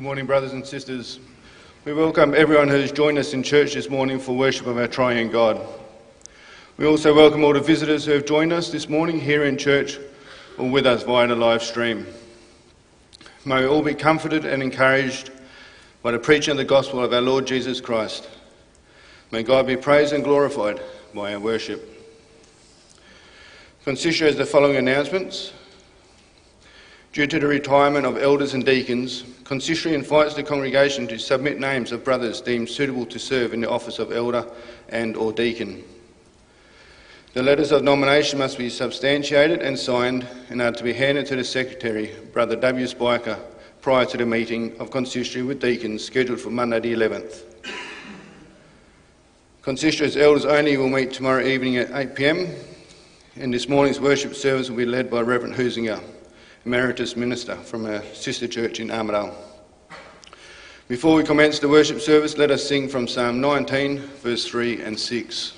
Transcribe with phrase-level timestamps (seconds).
[0.00, 1.20] Good morning, brothers and sisters.
[1.84, 4.88] We welcome everyone who has joined us in church this morning for worship of our
[4.88, 5.60] triune God.
[6.78, 9.98] We also welcome all the visitors who have joined us this morning here in church
[10.56, 12.06] or with us via the live stream.
[13.44, 15.32] May we all be comforted and encouraged
[16.02, 18.26] by the preaching of the gospel of our Lord Jesus Christ.
[19.30, 20.80] May God be praised and glorified
[21.14, 21.86] by our worship.
[23.84, 25.52] Consistory has the following announcements.
[27.12, 31.90] Due to the retirement of elders and deacons, consistory invites the congregation to submit names
[31.90, 34.46] of brothers deemed suitable to serve in the office of elder
[34.90, 35.82] and or deacon.
[37.34, 41.34] The letters of nomination must be substantiated and signed and are to be handed to
[41.34, 42.86] the secretary, Brother W.
[42.86, 43.40] Spiker,
[43.80, 47.42] prior to the meeting of consistory with deacons scheduled for Monday the 11th.
[49.62, 52.54] Consistory's elders only will meet tomorrow evening at 8pm
[53.34, 56.00] and this morning's worship service will be led by Reverend Husinger.
[56.66, 59.34] Emeritus Minister from a sister church in Armidale.
[60.88, 64.98] Before we commence the worship service, let us sing from Psalm 19, verse 3 and
[64.98, 65.52] 6.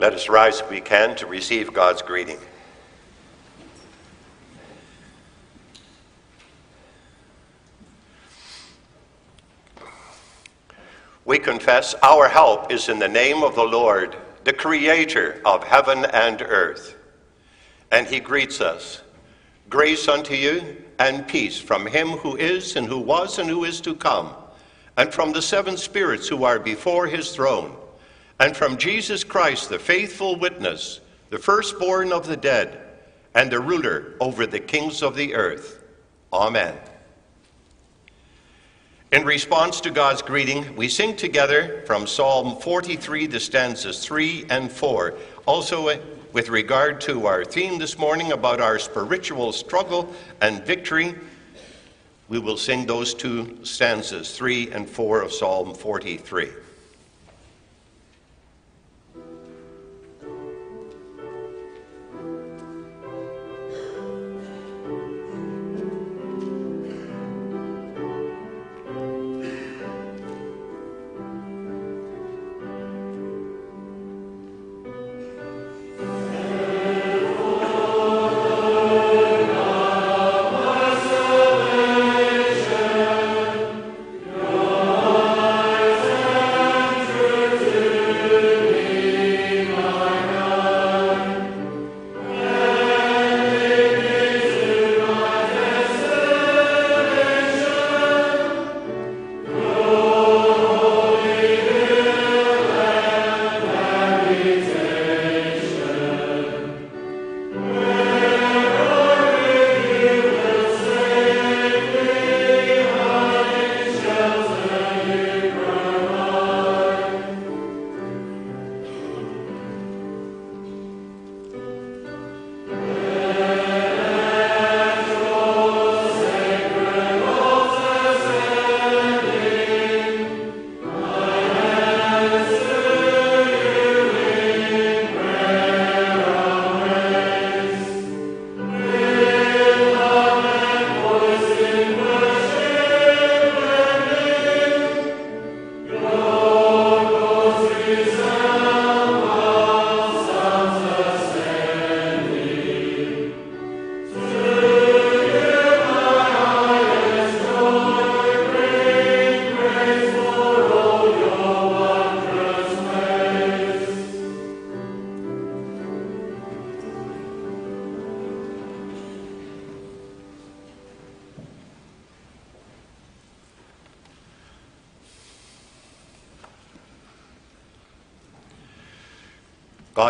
[0.00, 2.38] Let us rise if we can to receive God's greeting.
[11.24, 16.04] We confess our help is in the name of the Lord, the Creator of heaven
[16.04, 16.94] and earth.
[17.90, 19.02] And He greets us
[19.68, 23.80] Grace unto you and peace from Him who is, and who was, and who is
[23.80, 24.32] to come,
[24.96, 27.76] and from the seven spirits who are before His throne
[28.40, 31.00] and from Jesus Christ, the faithful witness,
[31.30, 32.80] the firstborn of the dead,
[33.34, 35.82] and the ruler over the kings of the earth.
[36.32, 36.76] Amen.
[39.10, 44.70] In response to God's greeting, we sing together from Psalm 43, the stanzas 3 and
[44.70, 45.14] 4,
[45.46, 45.96] also uh,
[46.32, 50.12] with regard to our theme this morning about our spiritual struggle
[50.42, 51.14] and victory,
[52.28, 56.50] we will sing those two stanzas, 3 and 4 of Psalm 43.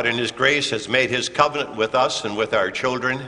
[0.09, 3.21] In His grace, has made His covenant with us and with our children.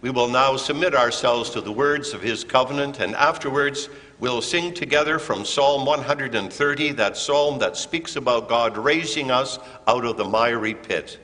[0.00, 3.88] We will now submit ourselves to the words of His covenant, and afterwards
[4.18, 10.04] we'll sing together from Psalm 130, that psalm that speaks about God raising us out
[10.04, 11.18] of the miry pit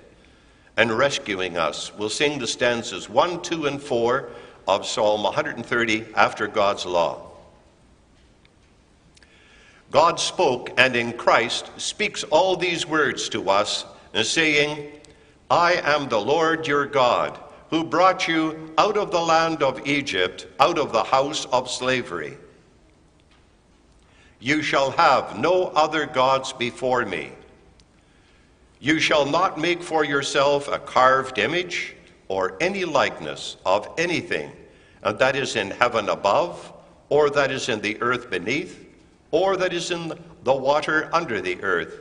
[0.76, 1.92] and rescuing us.
[1.96, 4.28] We'll sing the stanzas 1, 2, and 4
[4.68, 7.24] of Psalm 130 after God's law.
[9.90, 13.86] God spoke, and in Christ speaks all these words to us
[14.22, 14.97] saying,
[15.50, 17.38] I am the Lord your God,
[17.70, 22.36] who brought you out of the land of Egypt, out of the house of slavery.
[24.40, 27.32] You shall have no other gods before me.
[28.78, 31.94] You shall not make for yourself a carved image
[32.28, 34.52] or any likeness of anything
[35.02, 36.72] that is in heaven above,
[37.08, 38.86] or that is in the earth beneath,
[39.30, 40.12] or that is in
[40.44, 42.00] the water under the earth.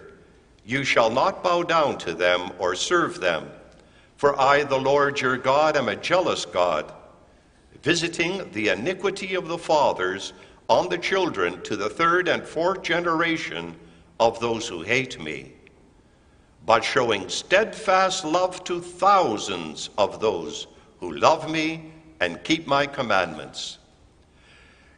[0.68, 3.50] You shall not bow down to them or serve them.
[4.18, 6.92] For I, the Lord your God, am a jealous God,
[7.84, 10.34] visiting the iniquity of the fathers
[10.68, 13.78] on the children to the third and fourth generation
[14.20, 15.54] of those who hate me,
[16.66, 20.68] but showing steadfast love to thousands of those
[21.00, 23.78] who love me and keep my commandments.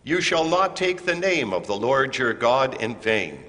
[0.03, 3.48] You shall not take the name of the Lord your God in vain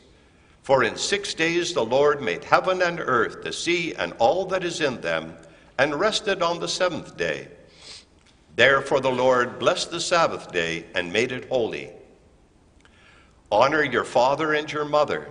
[0.63, 4.63] For in six days the Lord made heaven and earth, the sea, and all that
[4.63, 5.35] is in them,
[5.77, 7.47] and rested on the seventh day.
[8.55, 11.89] Therefore the Lord blessed the Sabbath day and made it holy.
[13.51, 15.29] Honor your father and your mother,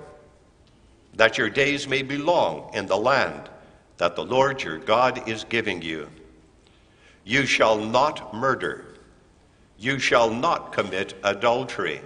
[1.14, 3.48] that your days may be long in the land
[3.98, 6.08] that the Lord your God is giving you.
[7.24, 8.96] You shall not murder.
[9.78, 12.00] You shall not commit adultery.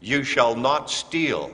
[0.00, 1.50] You shall not steal.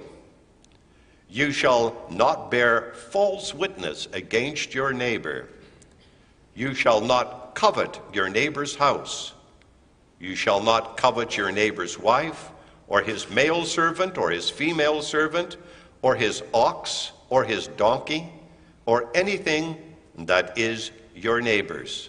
[1.31, 5.49] You shall not bear false witness against your neighbor.
[6.55, 9.35] You shall not covet your neighbor's house.
[10.19, 12.51] You shall not covet your neighbor's wife,
[12.89, 15.57] or his male servant, or his female servant,
[16.03, 18.33] or his ox, or his donkey,
[18.87, 19.77] or anything
[20.17, 22.09] that is your neighbor's.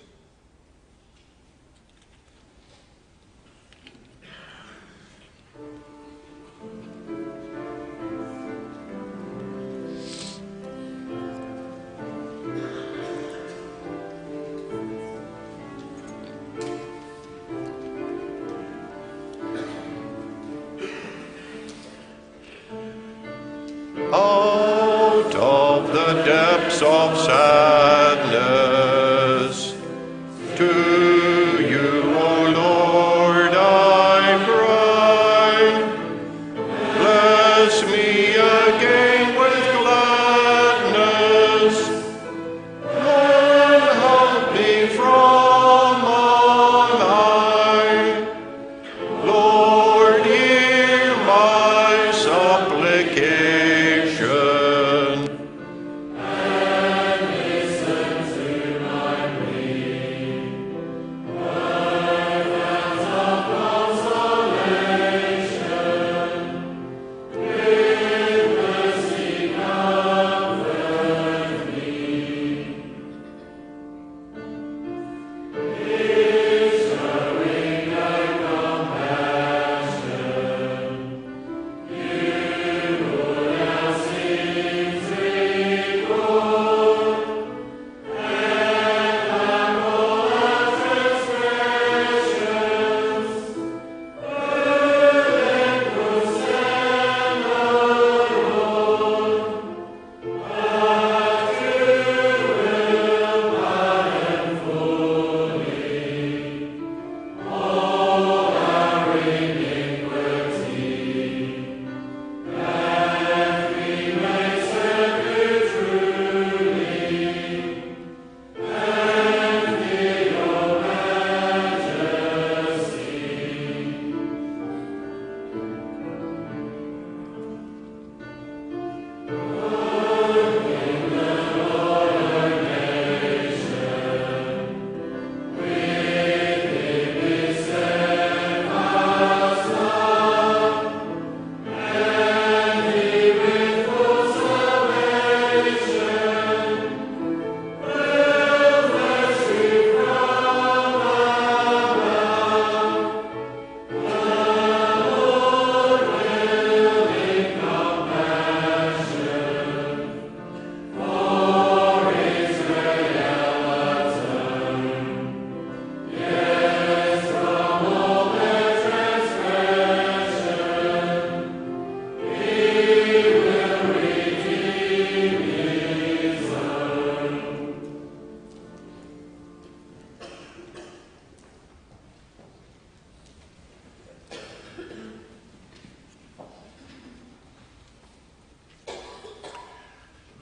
[24.11, 27.98] Out of the depths of sadness,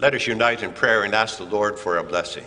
[0.07, 2.45] Let us unite in prayer and ask the Lord for a blessing.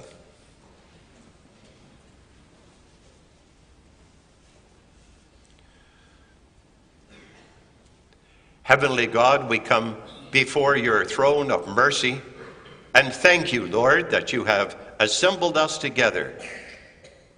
[8.63, 9.99] Heavenly God, we come
[10.31, 12.23] before your throne of mercy
[12.95, 16.41] and thank you, Lord, that you have assembled us together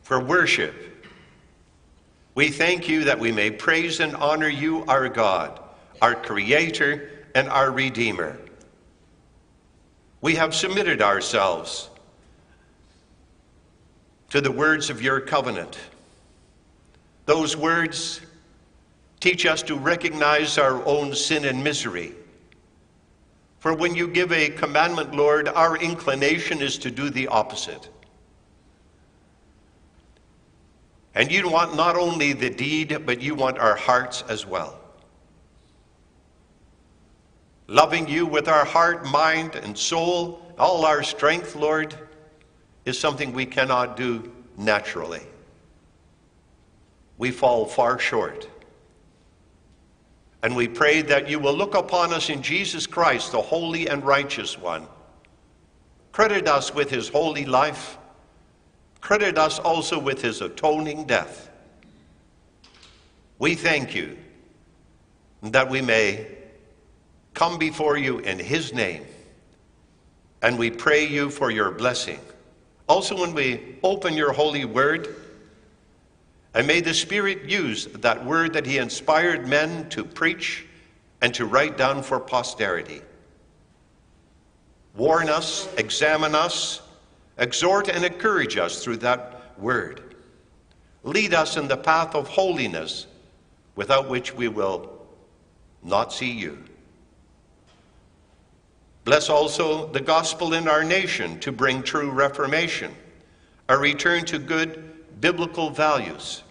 [0.02, 0.72] for worship.
[2.36, 5.58] We thank you that we may praise and honor you, our God,
[6.00, 8.38] our Creator, and our Redeemer.
[10.22, 11.90] We have submitted ourselves
[14.30, 15.78] to the words of your covenant.
[17.26, 18.20] Those words
[19.18, 22.12] teach us to recognize our own sin and misery.
[23.58, 27.88] For when you give a commandment, Lord, our inclination is to do the opposite.
[31.16, 34.81] And you want not only the deed, but you want our hearts as well.
[37.72, 41.94] Loving you with our heart, mind, and soul, all our strength, Lord,
[42.84, 45.22] is something we cannot do naturally.
[47.16, 48.46] We fall far short.
[50.42, 54.04] And we pray that you will look upon us in Jesus Christ, the holy and
[54.04, 54.86] righteous one.
[56.12, 57.96] Credit us with his holy life.
[59.00, 61.48] Credit us also with his atoning death.
[63.38, 64.18] We thank you
[65.40, 66.41] that we may
[67.34, 69.04] come before you in his name.
[70.42, 72.18] And we pray you for your blessing.
[72.88, 75.14] Also, when we open your holy word,
[76.54, 80.66] and may the Spirit use that word that He inspired men to preach
[81.22, 83.00] and to write down for posterity.
[84.94, 86.82] Warn us, examine us,
[87.38, 90.14] Exhort and encourage us through that word.
[91.02, 93.06] Lead us in the path of holiness,
[93.74, 94.92] without which we will
[95.82, 96.62] not see you.
[99.04, 102.94] Bless also the gospel in our nation to bring true reformation,
[103.68, 106.42] a return to good biblical values,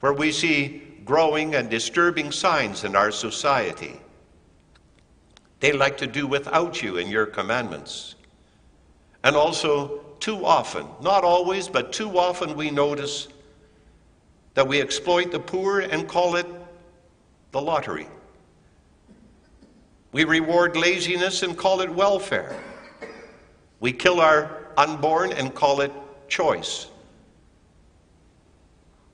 [0.00, 4.00] where we see growing and disturbing signs in our society.
[5.60, 8.14] They like to do without you and your commandments.
[9.24, 13.28] And also, too often, not always, but too often, we notice
[14.54, 16.46] that we exploit the poor and call it
[17.50, 18.06] the lottery.
[20.14, 22.56] We reward laziness and call it welfare.
[23.80, 25.90] We kill our unborn and call it
[26.28, 26.86] choice.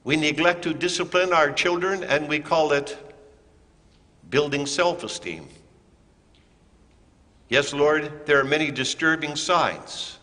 [0.05, 2.99] We neglect to discipline our children and we call it
[4.29, 5.49] building self esteem.
[7.49, 10.19] Yes, Lord, there are many disturbing signs.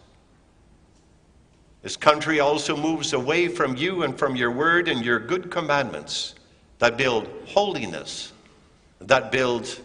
[1.81, 6.35] This country also moves away from you and from your word and your good commandments
[6.77, 8.31] that build holiness,
[9.01, 9.81] that build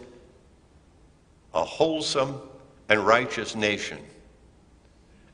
[1.53, 2.41] a wholesome
[2.89, 3.99] and righteous nation.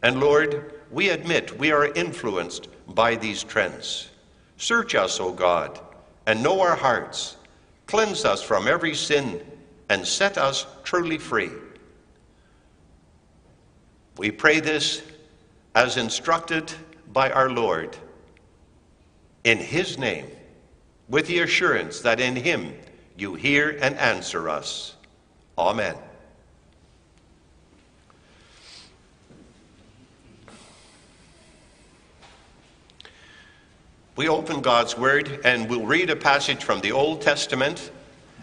[0.03, 4.09] And Lord, we admit we are influenced by these trends.
[4.57, 5.79] Search us, O God,
[6.25, 7.37] and know our hearts.
[7.87, 9.41] Cleanse us from every sin
[9.89, 11.49] and set us truly free.
[14.17, 15.01] We pray this
[15.75, 16.71] as instructed
[17.11, 17.97] by our Lord.
[19.43, 20.27] In His name,
[21.07, 22.73] with the assurance that in Him
[23.17, 24.95] you hear and answer us.
[25.57, 25.95] Amen.
[34.19, 37.89] We open God's Word and we'll read a passage from the Old Testament,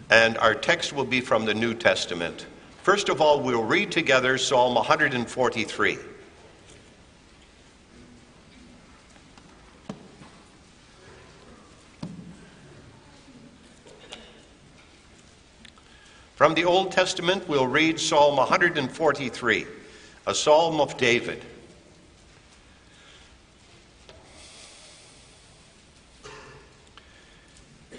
[0.09, 2.47] and our text will be from the New Testament.
[2.81, 5.99] First of all, we'll read together Psalm 143.
[16.33, 19.67] From the Old Testament, we'll read Psalm 143,
[20.25, 21.45] a psalm of David.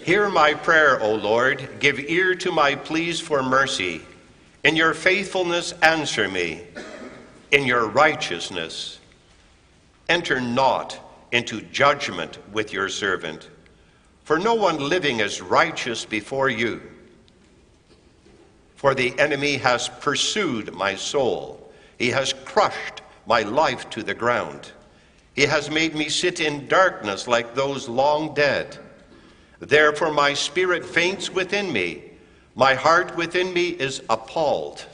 [0.09, 1.68] Hear my prayer, O Lord.
[1.81, 4.01] Give ear to my pleas for mercy.
[4.64, 6.62] In your faithfulness, answer me.
[7.51, 9.01] In your righteousness,
[10.09, 10.99] enter not
[11.31, 13.51] into judgment with your servant.
[14.25, 16.81] For no one living is righteous before you.
[18.77, 24.73] For the enemy has pursued my soul, he has crushed my life to the ground.
[25.35, 28.79] He has made me sit in darkness like those long dead.
[29.61, 32.05] Therefore, my spirit faints within me,
[32.55, 34.85] my heart within me is appalled.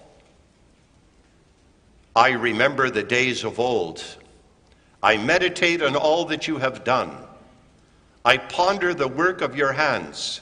[2.16, 4.04] I remember the days of old.
[5.02, 7.16] I meditate on all that you have done.
[8.24, 10.40] I ponder the work of your hands.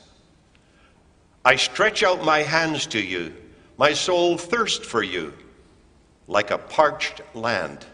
[1.45, 3.35] I stretch out my hands to you.
[3.77, 5.33] My soul thirsts for you
[6.29, 7.85] like a parched land.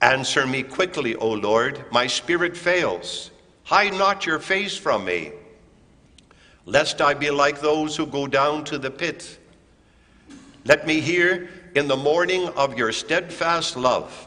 [0.00, 1.84] Answer me quickly, O Lord.
[1.92, 3.29] My spirit fails.
[3.70, 5.30] Hide not your face from me,
[6.66, 9.38] lest I be like those who go down to the pit.
[10.64, 14.26] Let me hear in the morning of your steadfast love,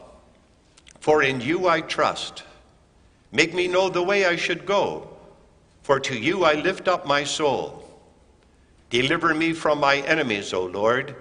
[0.98, 2.42] for in you I trust.
[3.32, 5.10] Make me know the way I should go,
[5.82, 7.86] for to you I lift up my soul.
[8.88, 11.14] Deliver me from my enemies, O Lord.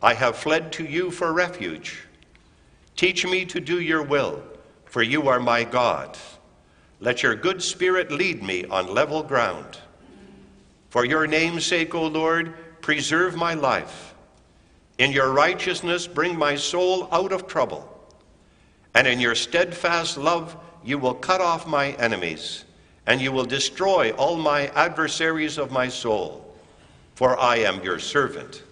[0.00, 2.06] I have fled to you for refuge.
[2.94, 4.44] Teach me to do your will,
[4.84, 6.16] for you are my God.
[7.00, 9.78] Let your good spirit lead me on level ground.
[10.90, 14.14] For your name's sake, O Lord, preserve my life.
[14.98, 17.90] In your righteousness, bring my soul out of trouble.
[18.94, 22.64] And in your steadfast love, you will cut off my enemies,
[23.06, 26.54] and you will destroy all my adversaries of my soul.
[27.16, 28.62] For I am your servant.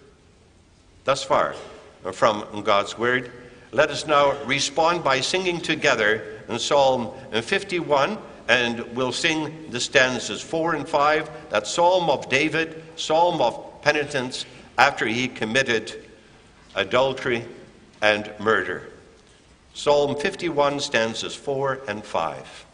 [1.03, 1.55] Thus far
[2.11, 3.31] from God's word.
[3.71, 10.41] Let us now respond by singing together in Psalm 51, and we'll sing the stanzas
[10.41, 14.45] 4 and 5, that Psalm of David, Psalm of penitence
[14.77, 16.03] after he committed
[16.75, 17.45] adultery
[18.01, 18.89] and murder.
[19.73, 22.65] Psalm 51, stanzas 4 and 5.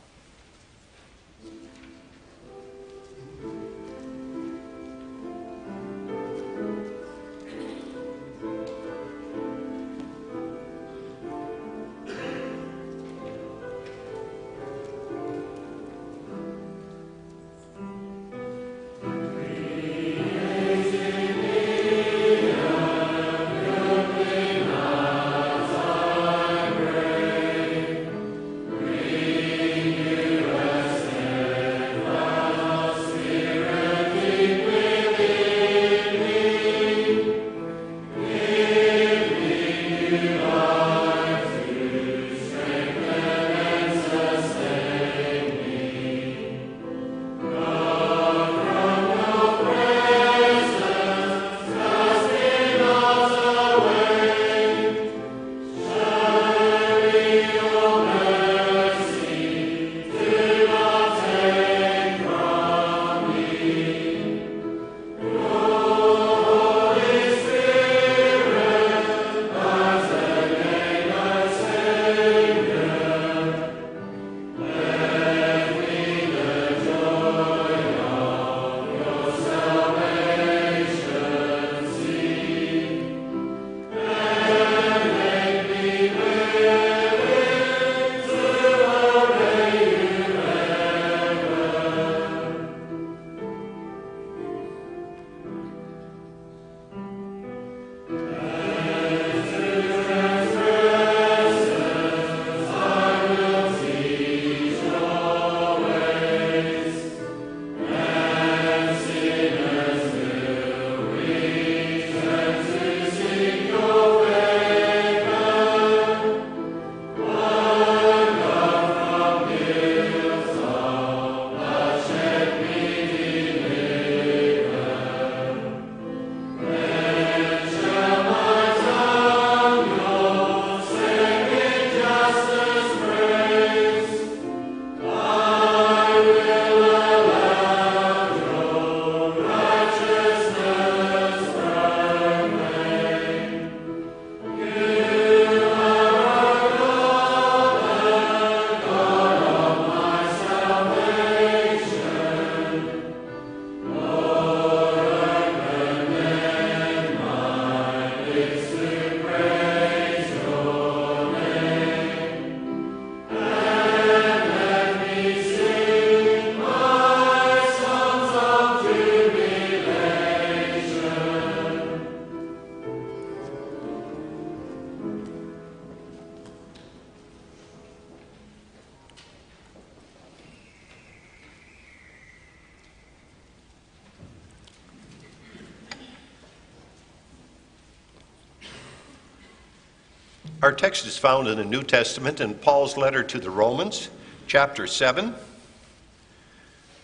[190.69, 194.12] Our text is found in the New Testament in Paul's letter to the Romans,
[194.45, 195.34] chapter 7.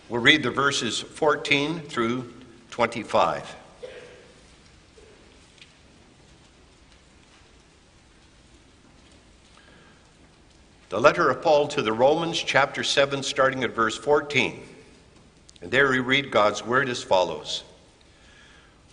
[0.08, 2.32] We'll read the verses 14 through
[2.70, 3.56] 25.
[10.90, 14.62] The letter of Paul to the Romans, chapter 7, starting at verse 14.
[15.60, 17.64] And there we read God's word as follows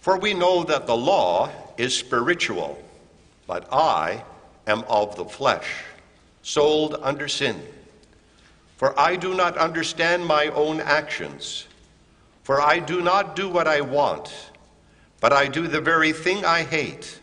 [0.01, 2.83] For we know that the law is spiritual,
[3.45, 4.23] but I
[4.67, 5.83] am of the flesh,
[6.41, 7.61] sold under sin.
[8.77, 11.67] For I do not understand my own actions.
[12.43, 14.33] For I do not do what I want,
[15.21, 17.19] but I do the very thing I hate.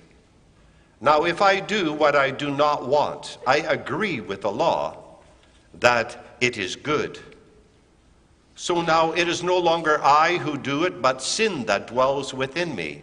[1.01, 4.97] Now, if I do what I do not want, I agree with the law
[5.81, 7.19] that it is good.
[8.55, 12.75] So now it is no longer I who do it, but sin that dwells within
[12.75, 13.03] me.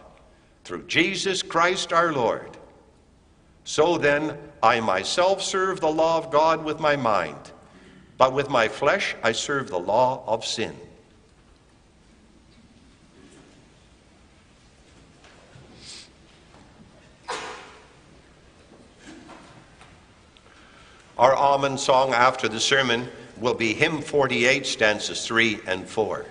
[0.71, 2.49] through Jesus Christ our Lord.
[3.65, 7.51] So then, I myself serve the law of God with my mind,
[8.17, 10.73] but with my flesh I serve the law of sin.
[21.17, 26.30] Our Amen song after the sermon will be hymn 48, stanzas 3 and 4.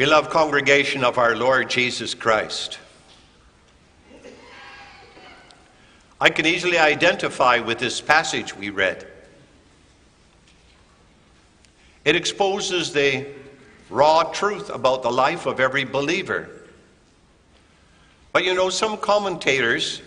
[0.00, 2.78] Beloved congregation of our Lord Jesus Christ,
[6.18, 9.06] I can easily identify with this passage we read.
[12.06, 13.26] It exposes the
[13.90, 16.48] raw truth about the life of every believer.
[18.32, 20.00] But you know, some commentators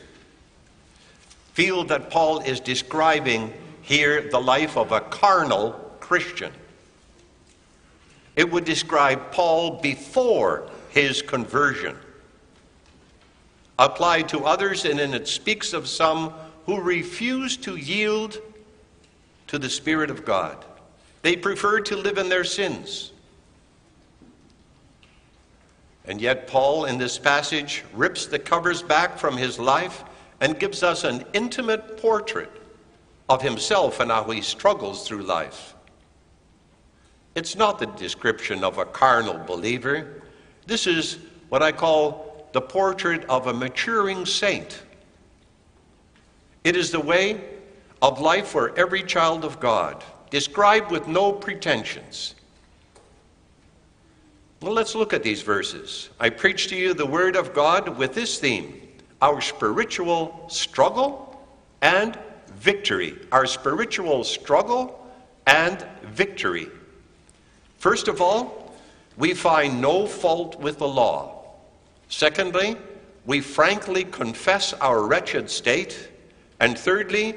[1.53, 3.53] feel that Paul is describing
[3.83, 6.51] here the life of a carnal Christian.
[8.35, 11.97] It would describe Paul before his conversion.
[13.77, 16.33] Applied to others, and then it speaks of some
[16.65, 18.39] who refuse to yield
[19.47, 20.63] to the Spirit of God.
[21.21, 23.11] They prefer to live in their sins.
[26.05, 30.03] And yet, Paul, in this passage, rips the covers back from his life
[30.41, 32.51] and gives us an intimate portrait
[33.29, 35.75] of himself and how he struggles through life.
[37.35, 40.21] It's not the description of a carnal believer.
[40.67, 41.17] This is
[41.49, 44.83] what I call the portrait of a maturing saint.
[46.63, 47.41] It is the way
[48.01, 52.35] of life for every child of God, described with no pretensions.
[54.61, 56.09] Well, let's look at these verses.
[56.19, 58.79] I preach to you the Word of God with this theme
[59.21, 61.41] our spiritual struggle
[61.81, 62.17] and
[62.57, 63.17] victory.
[63.31, 64.99] Our spiritual struggle
[65.47, 66.67] and victory.
[67.83, 68.73] First of all,
[69.17, 71.43] we find no fault with the law.
[72.07, 72.77] Secondly,
[73.25, 76.07] we frankly confess our wretched state.
[76.61, 77.35] And thirdly,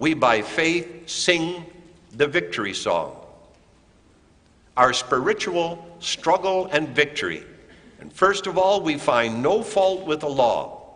[0.00, 1.64] we by faith sing
[2.10, 3.24] the victory song.
[4.76, 7.44] Our spiritual struggle and victory.
[8.00, 10.88] And first of all, we find no fault with the law.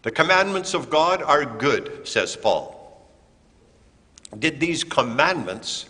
[0.00, 2.78] The commandments of God are good, says Paul.
[4.38, 5.89] Did these commandments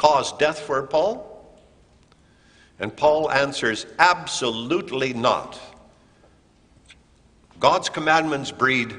[0.00, 1.26] cause death for Paul?
[2.78, 5.60] And Paul answers, absolutely not.
[7.58, 8.96] God's commandments breed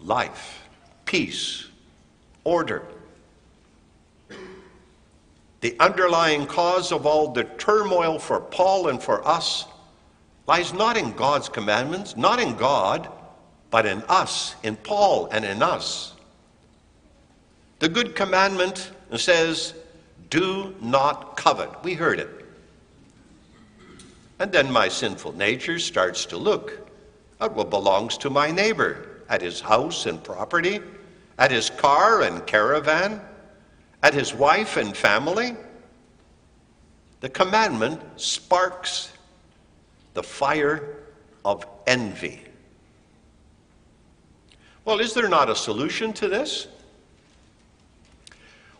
[0.00, 0.66] life,
[1.04, 1.68] peace,
[2.42, 2.82] order.
[5.60, 9.66] The underlying cause of all the turmoil for Paul and for us
[10.48, 13.08] lies not in God's commandments, not in God,
[13.70, 16.12] but in us, in Paul and in us.
[17.78, 19.74] The good commandment says,
[20.34, 21.70] Do not covet.
[21.84, 22.28] We heard it.
[24.40, 26.90] And then my sinful nature starts to look
[27.40, 30.80] at what belongs to my neighbor, at his house and property,
[31.38, 33.20] at his car and caravan,
[34.02, 35.54] at his wife and family.
[37.20, 39.12] The commandment sparks
[40.14, 40.96] the fire
[41.44, 42.42] of envy.
[44.84, 46.66] Well, is there not a solution to this?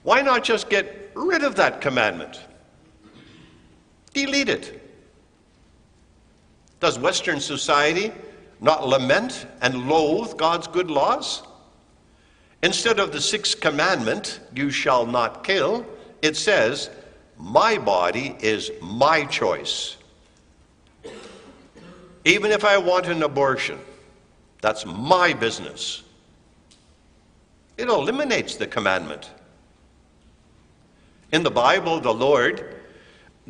[0.03, 2.41] Why not just get rid of that commandment?
[4.13, 4.81] Delete it.
[6.81, 8.13] Does Western society
[8.61, 11.43] not lament and loathe God's good laws?
[12.63, 15.85] Instead of the sixth commandment, you shall not kill,
[16.23, 16.91] it says,
[17.37, 19.97] my body is my choice.
[22.25, 23.79] Even if I want an abortion,
[24.63, 26.03] that's my business.
[27.77, 29.31] It eliminates the commandment.
[31.33, 32.77] In the Bible, the Lord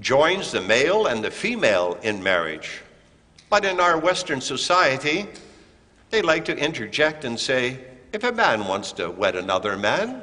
[0.00, 2.82] joins the male and the female in marriage.
[3.50, 5.26] But in our Western society,
[6.10, 7.78] they like to interject and say,
[8.12, 10.22] if a man wants to wed another man,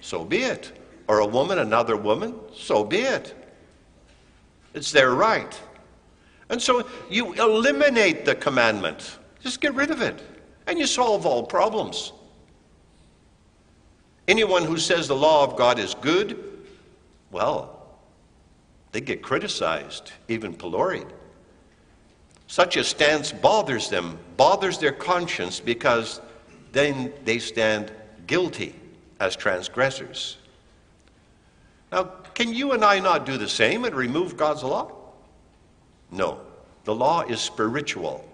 [0.00, 0.72] so be it.
[1.08, 3.34] Or a woman another woman, so be it.
[4.74, 5.58] It's their right.
[6.48, 9.18] And so you eliminate the commandment.
[9.42, 10.22] Just get rid of it.
[10.66, 12.12] And you solve all problems.
[14.28, 16.49] Anyone who says the law of God is good,
[17.30, 17.80] well,
[18.92, 21.06] they get criticized, even pilloried.
[22.46, 26.20] Such a stance bothers them, bothers their conscience, because
[26.72, 27.92] then they stand
[28.26, 28.74] guilty
[29.20, 30.38] as transgressors.
[31.92, 34.90] Now, can you and I not do the same and remove God's law?
[36.10, 36.40] No.
[36.84, 38.24] The law is spiritual.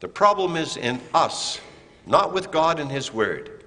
[0.00, 1.60] The problem is in us,
[2.06, 3.57] not with God and His Word.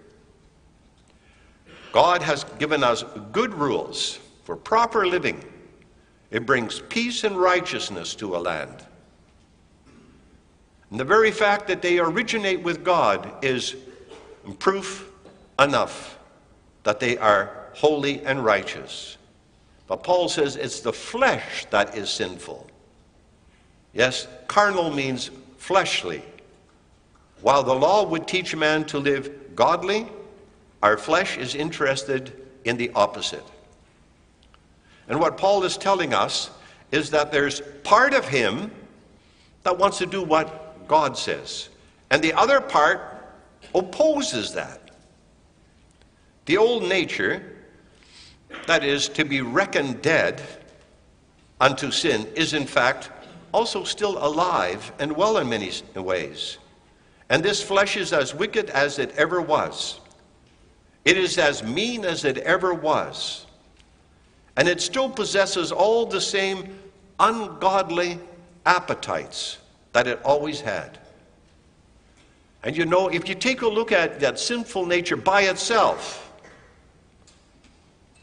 [1.91, 5.43] God has given us good rules for proper living
[6.31, 8.85] it brings peace and righteousness to a land.
[10.89, 13.75] And the very fact that they originate with God is
[14.59, 15.09] proof
[15.59, 16.17] enough
[16.83, 19.17] that they are holy and righteous.
[19.87, 22.65] But Paul says it's the flesh that is sinful.
[23.93, 26.23] Yes, carnal means fleshly.
[27.41, 30.07] While the law would teach man to live godly,
[30.81, 33.43] our flesh is interested in the opposite.
[35.07, 36.51] And what Paul is telling us
[36.91, 38.71] is that there's part of him
[39.63, 41.69] that wants to do what God says,
[42.09, 43.11] and the other part
[43.73, 44.91] opposes that.
[46.45, 47.43] The old nature,
[48.67, 50.41] that is to be reckoned dead
[51.61, 53.09] unto sin, is in fact
[53.53, 56.57] also still alive and well in many ways.
[57.29, 60.00] And this flesh is as wicked as it ever was.
[61.05, 63.45] It is as mean as it ever was.
[64.57, 66.77] And it still possesses all the same
[67.19, 68.19] ungodly
[68.65, 69.57] appetites
[69.93, 70.99] that it always had.
[72.63, 76.31] And you know, if you take a look at that sinful nature by itself,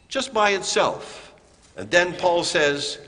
[0.07, 1.33] just by itself,
[1.75, 2.99] and then Paul says,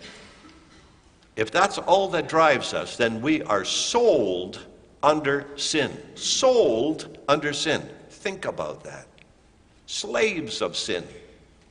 [1.36, 4.66] if that's all that drives us, then we are sold
[5.02, 5.98] under sin.
[6.16, 7.90] Sold under sin.
[8.10, 9.08] Think about that.
[9.92, 11.06] Slaves of sin.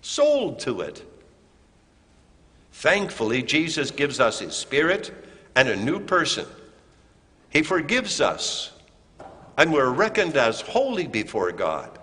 [0.02, 1.02] Sold to it.
[2.70, 5.10] Thankfully, Jesus gives us His Spirit
[5.56, 6.44] and a new person.
[7.48, 8.72] He forgives us,
[9.56, 11.98] and we're reckoned as holy before God.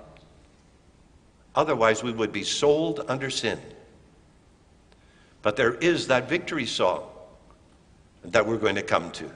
[1.54, 3.60] Otherwise, we would be sold under sin.
[5.44, 7.04] But there is that victory song
[8.24, 9.30] that we're going to come to.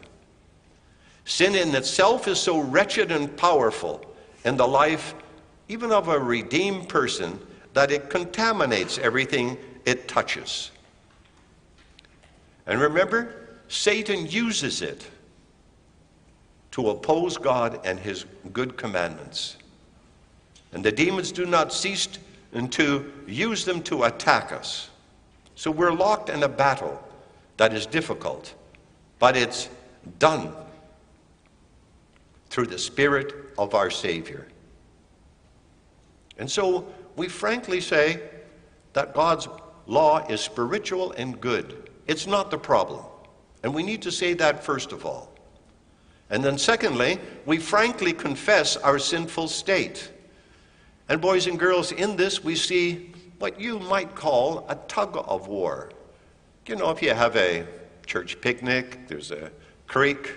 [1.25, 4.03] Sin in itself is so wretched and powerful
[4.43, 5.13] in the life,
[5.71, 7.39] even of a redeemed person,
[7.71, 10.69] that it contaminates everything it touches.
[12.67, 15.07] And remember, Satan uses it
[16.71, 19.55] to oppose God and his good commandments.
[20.73, 22.09] And the demons do not cease
[22.71, 24.89] to use them to attack us.
[25.55, 27.01] So we're locked in a battle
[27.55, 28.53] that is difficult,
[29.19, 29.69] but it's
[30.19, 30.51] done
[32.49, 34.47] through the Spirit of our Savior.
[36.37, 38.21] And so we frankly say
[38.93, 39.47] that God's
[39.85, 41.89] law is spiritual and good.
[42.07, 43.05] It's not the problem.
[43.63, 45.31] And we need to say that first of all.
[46.29, 50.09] And then, secondly, we frankly confess our sinful state.
[51.09, 55.47] And, boys and girls, in this we see what you might call a tug of
[55.47, 55.91] war.
[56.65, 57.65] You know, if you have a
[58.05, 59.51] church picnic, there's a
[59.87, 60.35] creek,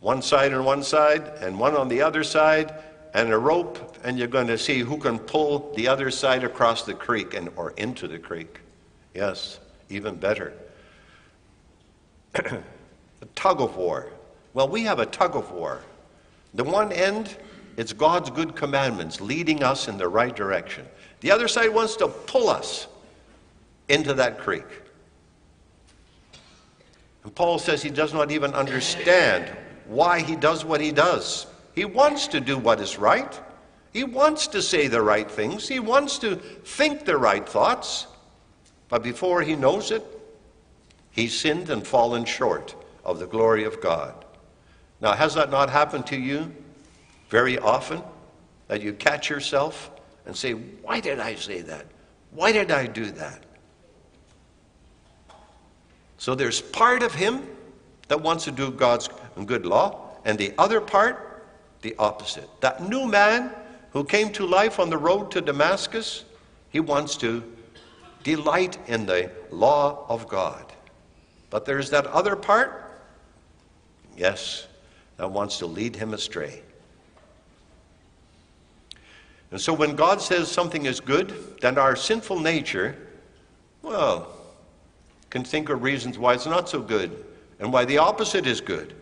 [0.00, 2.74] one side on one side and one on the other side,
[3.14, 6.84] and a rope, and you're going to see who can pull the other side across
[6.84, 8.60] the creek and or into the creek.
[9.14, 10.52] Yes, even better.
[12.34, 12.62] a
[13.34, 14.10] tug of war.
[14.54, 15.82] Well, we have a tug of war.
[16.54, 17.36] The one end,
[17.76, 20.86] it's God's good commandments leading us in the right direction.
[21.20, 22.86] The other side wants to pull us
[23.88, 24.64] into that creek.
[27.24, 29.50] And Paul says he does not even understand
[29.86, 31.46] why he does what he does.
[31.76, 33.40] He wants to do what is right.
[33.92, 35.68] He wants to say the right things.
[35.68, 38.06] He wants to think the right thoughts.
[38.88, 40.02] But before he knows it,
[41.10, 44.24] he's sinned and fallen short of the glory of God.
[45.02, 46.50] Now, has that not happened to you
[47.28, 48.02] very often?
[48.68, 49.90] That you catch yourself
[50.24, 51.86] and say, Why did I say that?
[52.30, 53.44] Why did I do that?
[56.16, 57.46] So there's part of him
[58.08, 59.08] that wants to do God's
[59.44, 61.25] good law, and the other part,
[61.82, 62.48] the opposite.
[62.60, 63.52] That new man
[63.92, 66.24] who came to life on the road to Damascus,
[66.70, 67.42] he wants to
[68.22, 70.64] delight in the law of God.
[71.50, 72.92] But there's that other part,
[74.16, 74.66] yes,
[75.16, 76.62] that wants to lead him astray.
[79.50, 82.96] And so when God says something is good, then our sinful nature,
[83.82, 84.28] well,
[85.30, 87.24] can think of reasons why it's not so good
[87.60, 88.94] and why the opposite is good.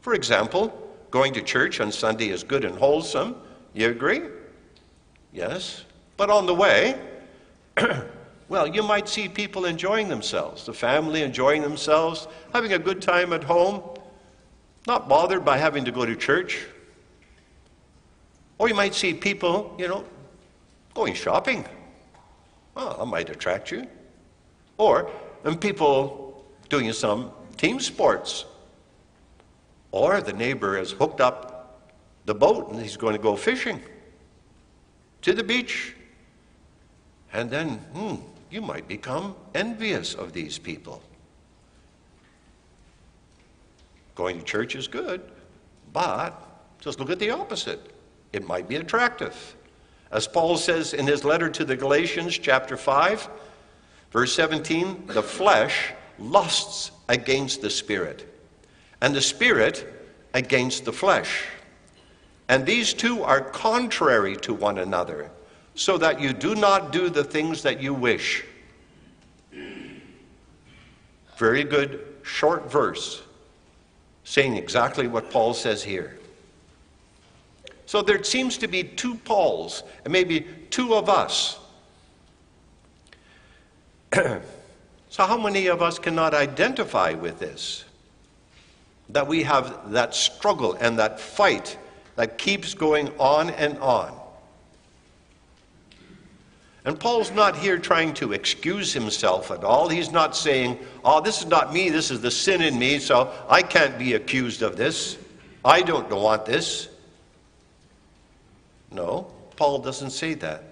[0.00, 0.79] For example,
[1.10, 3.36] going to church on Sunday is good and wholesome.
[3.74, 4.22] You agree?
[5.32, 5.84] Yes.
[6.16, 7.00] But on the way,
[8.48, 13.32] well, you might see people enjoying themselves, the family enjoying themselves, having a good time
[13.32, 13.82] at home,
[14.86, 16.66] not bothered by having to go to church.
[18.58, 20.04] Or you might see people, you know,
[20.94, 21.64] going shopping.
[22.74, 23.86] Well, that might attract you.
[24.76, 25.10] Or
[25.44, 28.44] and people doing some team sports.
[29.92, 31.90] Or the neighbor has hooked up
[32.26, 33.80] the boat and he's going to go fishing
[35.22, 35.94] to the beach.
[37.32, 38.16] And then, hmm,
[38.50, 41.02] you might become envious of these people.
[44.14, 45.22] Going to church is good,
[45.92, 46.34] but
[46.80, 47.92] just look at the opposite.
[48.32, 49.56] It might be attractive.
[50.10, 53.28] As Paul says in his letter to the Galatians, chapter 5,
[54.10, 58.29] verse 17, the flesh lusts against the spirit,
[59.00, 59.86] and the spirit
[60.34, 61.44] against the flesh.
[62.48, 65.30] And these two are contrary to one another,
[65.74, 68.44] so that you do not do the things that you wish.
[71.36, 73.22] Very good short verse
[74.24, 76.18] saying exactly what Paul says here.
[77.86, 81.58] So there seems to be two Pauls, and maybe two of us.
[84.12, 84.40] so,
[85.26, 87.84] how many of us cannot identify with this?
[89.12, 91.76] That we have that struggle and that fight
[92.16, 94.14] that keeps going on and on.
[96.84, 99.88] And Paul's not here trying to excuse himself at all.
[99.88, 103.32] He's not saying, oh, this is not me, this is the sin in me, so
[103.48, 105.18] I can't be accused of this.
[105.64, 106.88] I don't want this.
[108.90, 110.64] No, Paul doesn't say that.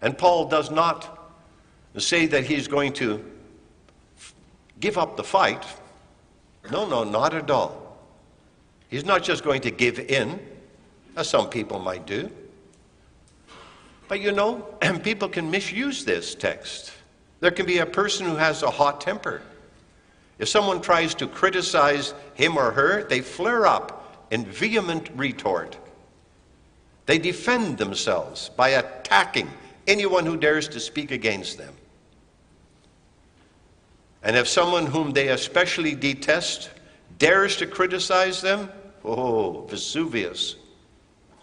[0.00, 1.30] And Paul does not
[1.98, 3.24] say that he's going to
[4.80, 5.64] give up the fight.
[6.70, 7.98] No, no, not at all.
[8.88, 10.38] He's not just going to give in,
[11.16, 12.30] as some people might do.
[14.08, 14.66] But you know,
[15.02, 16.92] people can misuse this text.
[17.40, 19.42] There can be a person who has a hot temper.
[20.38, 25.76] If someone tries to criticize him or her, they flare up in vehement retort.
[27.06, 29.50] They defend themselves by attacking
[29.86, 31.74] anyone who dares to speak against them.
[34.22, 36.70] And if someone whom they especially detest
[37.18, 38.70] dares to criticize them,
[39.04, 40.56] oh, Vesuvius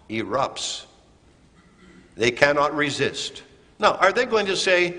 [0.10, 0.86] erupts.
[2.16, 3.44] They cannot resist.
[3.80, 4.98] Now, are they going to say,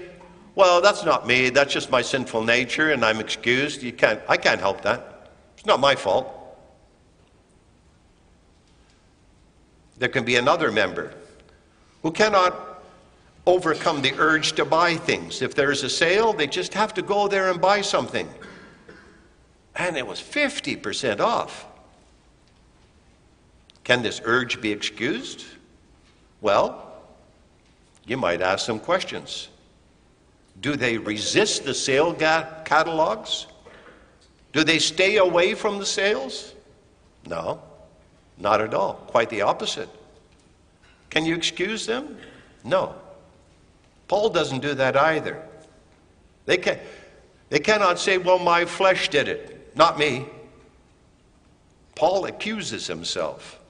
[0.54, 3.82] well, that's not me, that's just my sinful nature, and I'm excused?
[3.82, 5.30] You can't, I can't help that.
[5.56, 6.36] It's not my fault.
[9.98, 11.12] There can be another member
[12.02, 12.69] who cannot
[13.46, 15.42] overcome the urge to buy things.
[15.42, 18.28] If there's a sale, they just have to go there and buy something.
[19.76, 21.66] And it was 50% off.
[23.84, 25.44] Can this urge be excused?
[26.40, 26.92] Well,
[28.06, 29.48] you might ask some questions.
[30.60, 33.46] Do they resist the sale ga- catalogs?
[34.52, 36.54] Do they stay away from the sales?
[37.26, 37.62] No,
[38.36, 38.94] not at all.
[39.06, 39.88] Quite the opposite.
[41.08, 42.18] Can you excuse them?
[42.64, 42.94] No.
[44.10, 45.40] Paul doesn't do that either.
[46.44, 46.80] They, can,
[47.48, 50.26] they cannot say, well, my flesh did it, not me.
[51.94, 53.60] Paul accuses himself.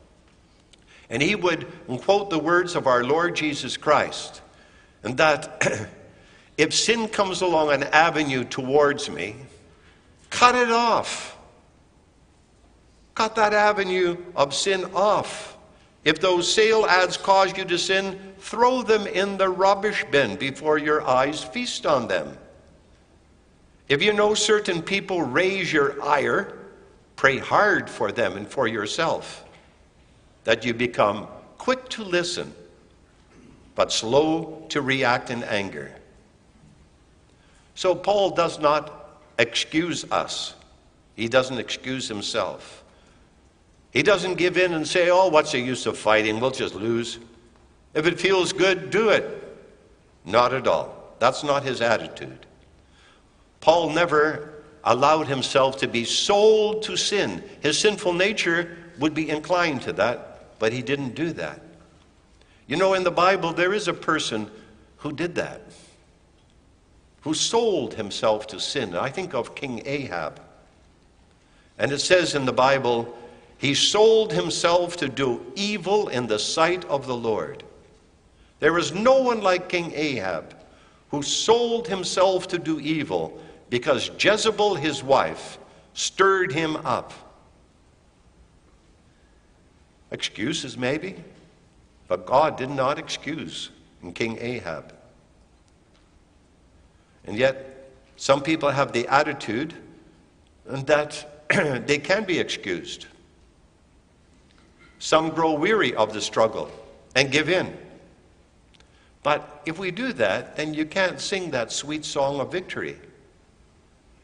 [1.11, 1.67] And he would
[2.01, 4.41] quote the words of our Lord Jesus Christ,
[5.03, 5.63] and that
[6.57, 9.37] if sin comes along an avenue towards me,
[10.31, 11.37] cut it off.
[13.15, 15.50] Cut that avenue of sin off.
[16.05, 20.79] If those sale ads cause you to sin, throw them in the rubbish bin before
[20.79, 22.39] your eyes feast on them.
[23.89, 26.57] If you know certain people raise your ire,
[27.17, 29.45] pray hard for them and for yourself,
[30.45, 31.29] that you become
[31.59, 32.55] quick to listen,
[33.75, 35.93] but slow to react in anger.
[37.75, 40.55] So Paul does not excuse us,
[41.17, 42.80] he doesn't excuse himself.
[43.91, 46.41] He doesn't give in and say, Oh, what's the use of fighting?
[46.41, 47.19] We'll just lose.
[47.95, 49.59] If it feels good, do it.
[50.25, 51.15] Not at all.
[51.19, 52.47] That's not his attitude.
[53.61, 57.43] Paul never allowed himself to be sold to sin.
[57.61, 61.61] His sinful nature would be inclined to that, but he didn't do that.
[62.67, 64.51] You know, in the Bible, there is a person
[64.99, 65.63] who did that,
[67.23, 68.95] who sold himself to sin.
[68.95, 70.41] I think of King Ahab.
[71.79, 73.17] And it says in the Bible,
[73.61, 77.63] he sold himself to do evil in the sight of the Lord.
[78.59, 80.57] There is no one like King Ahab
[81.11, 83.39] who sold himself to do evil
[83.69, 85.59] because Jezebel, his wife,
[85.93, 87.13] stirred him up.
[90.11, 91.23] Excuses, maybe,
[92.09, 93.69] but God did not excuse
[94.03, 94.95] in King Ahab.
[97.27, 99.75] And yet, some people have the attitude
[100.65, 101.47] that
[101.87, 103.05] they can be excused.
[105.01, 106.71] Some grow weary of the struggle
[107.17, 107.77] and give in.
[109.23, 112.97] But if we do that, then you can't sing that sweet song of victory.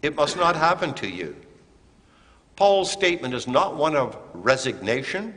[0.03, 1.35] It must not happen to you.
[2.57, 5.35] Paul's statement is not one of resignation,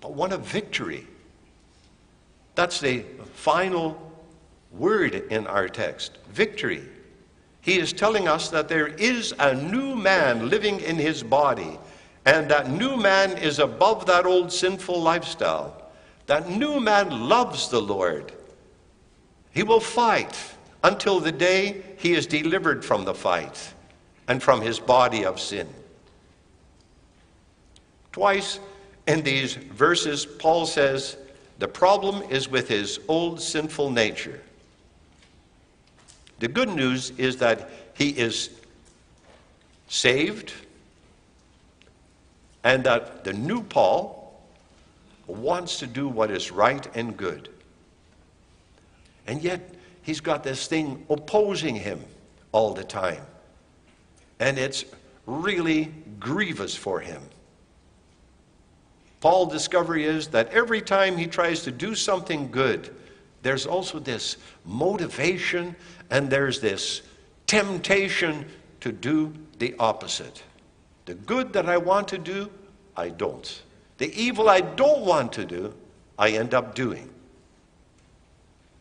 [0.00, 1.06] but one of victory.
[2.56, 4.12] That's the final
[4.72, 6.82] word in our text victory.
[7.60, 11.78] He is telling us that there is a new man living in his body
[12.24, 15.90] and that new man is above that old sinful lifestyle.
[16.26, 18.32] That new man loves the Lord.
[19.50, 20.36] He will fight
[20.84, 23.74] until the day he is delivered from the fight
[24.28, 25.68] and from his body of sin.
[28.12, 28.60] Twice
[29.06, 31.16] in these verses, Paul says
[31.58, 34.40] the problem is with his old sinful nature.
[36.38, 38.50] The good news is that he is
[39.88, 40.52] saved
[42.64, 44.40] and that the new Paul
[45.26, 47.48] wants to do what is right and good.
[49.26, 52.04] And yet, he's got this thing opposing him
[52.50, 53.22] all the time.
[54.40, 54.84] And it's
[55.26, 57.22] really grievous for him.
[59.20, 62.94] Paul's discovery is that every time he tries to do something good,
[63.42, 65.76] there's also this motivation
[66.10, 67.02] and there's this
[67.46, 68.46] temptation
[68.80, 70.42] to do the opposite.
[71.04, 72.50] The good that I want to do,
[72.96, 73.62] I don't.
[73.98, 75.74] The evil I don't want to do,
[76.18, 77.10] I end up doing.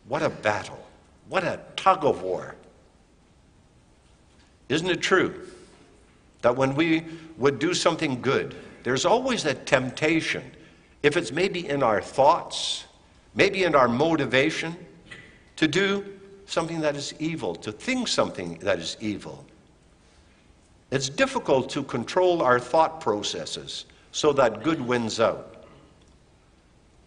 [0.08, 0.86] What a battle.
[1.30, 2.56] What a tug of war.
[4.70, 5.48] Isn't it true
[6.42, 7.06] that when we
[7.38, 10.44] would do something good, there's always that temptation,
[11.04, 12.86] if it's maybe in our thoughts,
[13.36, 14.76] maybe in our motivation,
[15.56, 16.06] to do
[16.46, 19.46] something that is evil, to think something that is evil.
[20.92, 25.64] It's difficult to control our thought processes so that good wins out.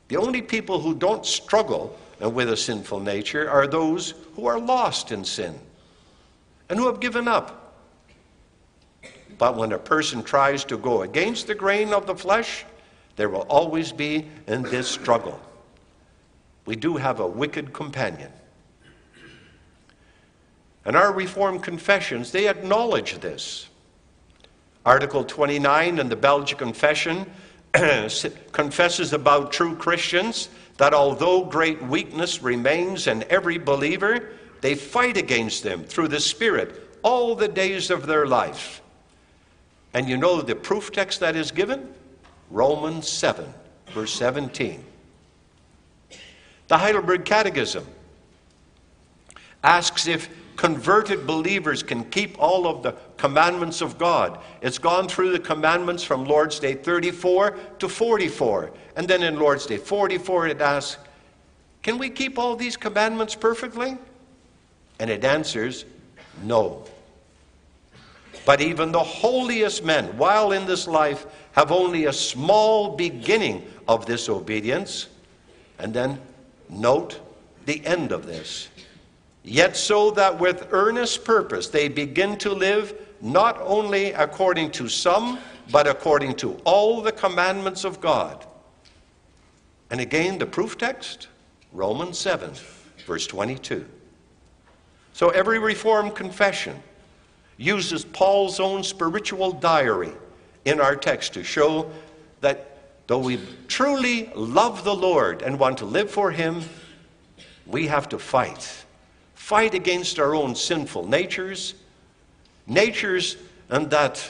[0.09, 4.59] The only people who don't struggle uh, with a sinful nature are those who are
[4.59, 5.59] lost in sin
[6.69, 7.75] and who have given up.
[9.37, 12.65] But when a person tries to go against the grain of the flesh,
[13.17, 15.41] there will always be in this struggle.
[16.65, 18.33] We do have a wicked companion.
[20.87, 23.69] And our Reformed confessions, they acknowledge this.
[24.85, 27.27] Article 29 in the Belgic Confession
[27.73, 34.31] confesses about true Christians that although great weakness remains in every believer,
[34.61, 38.83] they fight against them through the Spirit all the days of their life.
[39.93, 41.93] And you know the proof text that is given?
[42.51, 43.53] Romans 7,
[43.93, 44.85] verse 17.
[46.69, 47.87] The Heidelberg Catechism
[49.63, 54.39] asks if converted believers can keep all of the commandments of God.
[54.63, 58.71] It's gone through the commandments from Lord's Day 34 to 44.
[58.97, 61.03] And then in Lord's Day 44, it asks,
[61.83, 63.97] Can we keep all these commandments perfectly?
[64.99, 65.85] And it answers,
[66.43, 66.85] No.
[68.47, 74.07] But even the holiest men, while in this life, have only a small beginning of
[74.07, 75.09] this obedience.
[75.79, 76.21] And then
[76.69, 77.21] note
[77.65, 78.69] the end of this.
[79.45, 85.39] Yet so that with earnest purpose they begin to live not only according to some,
[85.71, 88.47] but according to all the commandments of God.
[89.91, 91.29] And again, the proof text
[91.73, 92.53] Romans 7,
[93.07, 93.85] verse 22.
[95.13, 96.83] So every Reformed confession
[97.57, 100.13] uses Paul's own spiritual diary
[100.65, 101.91] in our text to show
[102.41, 103.39] that though we
[103.69, 106.63] truly love the Lord and want to live for Him,
[107.67, 108.84] we have to fight.
[109.45, 111.75] Fight against our own sinful natures,
[112.67, 113.37] natures
[113.69, 114.27] and that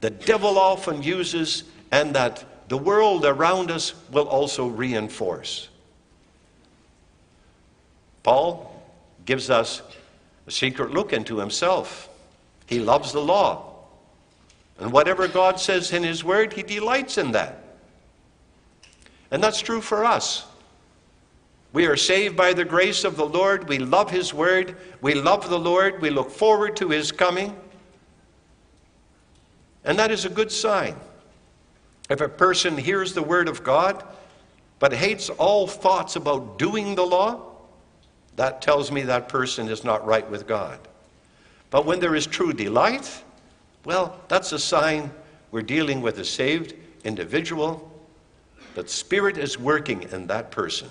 [0.00, 5.68] the devil often uses and that the world around us will also reinforce.
[8.22, 8.82] Paul
[9.26, 9.82] gives us
[10.46, 12.08] a secret look into himself.
[12.66, 13.74] He loves the law.
[14.78, 17.62] And whatever God says in His Word, He delights in that.
[19.30, 20.46] And that's true for us.
[21.74, 23.68] We are saved by the grace of the Lord.
[23.68, 24.76] We love His Word.
[25.00, 26.00] We love the Lord.
[26.00, 27.56] We look forward to His coming.
[29.84, 30.94] And that is a good sign.
[32.08, 34.04] If a person hears the Word of God
[34.78, 37.42] but hates all thoughts about doing the law,
[38.36, 40.78] that tells me that person is not right with God.
[41.70, 43.24] But when there is true delight,
[43.84, 45.10] well, that's a sign
[45.50, 47.90] we're dealing with a saved individual,
[48.76, 50.88] but Spirit is working in that person.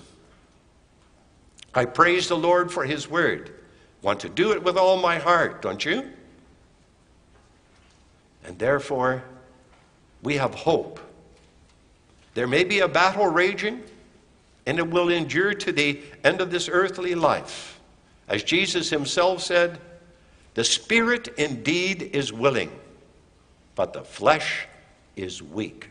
[1.76, 3.52] I praise the Lord for His word.
[4.02, 6.12] Want to do it with all my heart, don't you?
[8.44, 9.24] And therefore,
[10.22, 11.00] we have hope.
[12.34, 13.82] There may be a battle raging,
[14.66, 17.80] and it will endure to the end of this earthly life.
[18.28, 19.80] As Jesus himself said,
[20.54, 22.72] the spirit indeed is willing,
[23.76, 24.68] but the flesh
[25.16, 25.90] is weak.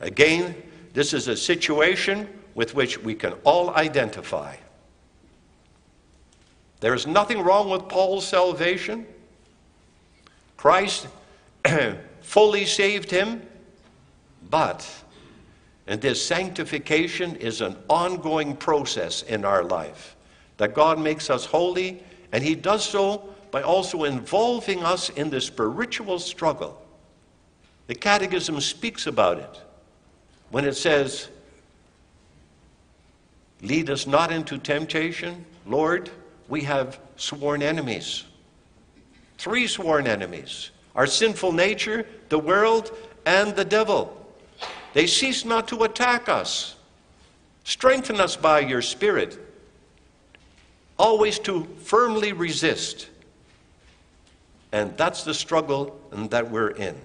[0.00, 0.54] Again,
[0.92, 4.56] this is a situation with which we can all identify.
[6.80, 9.06] There is nothing wrong with Paul's salvation.
[10.56, 11.06] Christ
[12.22, 13.42] fully saved him,
[14.50, 14.88] but
[15.86, 20.16] and this sanctification is an ongoing process in our life.
[20.56, 22.02] That God makes us holy,
[22.32, 26.82] and He does so by also involving us in the spiritual struggle.
[27.86, 29.60] The Catechism speaks about it
[30.50, 31.28] when it says,
[33.62, 36.10] Lead us not into temptation, Lord,
[36.48, 38.24] we have sworn enemies.
[39.38, 42.90] Three sworn enemies our sinful nature, the world,
[43.26, 44.16] and the devil.
[44.94, 46.74] They cease not to attack us.
[47.64, 49.38] Strengthen us by your Spirit,
[50.98, 53.10] always to firmly resist.
[54.72, 56.98] And that's the struggle that we're in.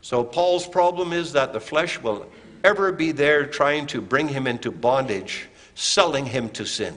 [0.00, 2.26] So, Paul's problem is that the flesh will
[2.64, 6.94] ever be there trying to bring him into bondage, selling him to sin.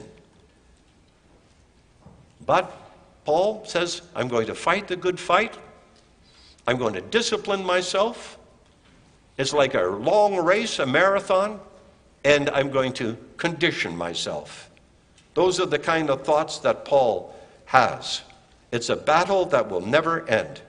[2.44, 2.72] But
[3.24, 5.56] Paul says, I'm going to fight the good fight.
[6.66, 8.38] I'm going to discipline myself.
[9.36, 11.60] It's like a long race, a marathon,
[12.24, 14.70] and I'm going to condition myself.
[15.34, 17.34] Those are the kind of thoughts that Paul
[17.66, 18.22] has.
[18.72, 20.60] It's a battle that will never end.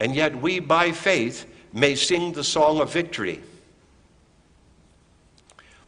[0.00, 3.40] And yet, we by faith may sing the song of victory.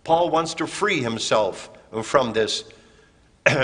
[0.04, 1.70] Paul wants to free himself
[2.02, 2.64] from this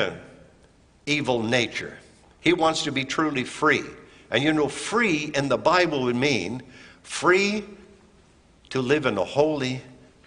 [1.06, 1.98] evil nature.
[2.40, 3.82] He wants to be truly free.
[4.30, 6.62] And you know, free in the Bible would mean
[7.02, 7.64] free
[8.70, 9.80] to live in a holy,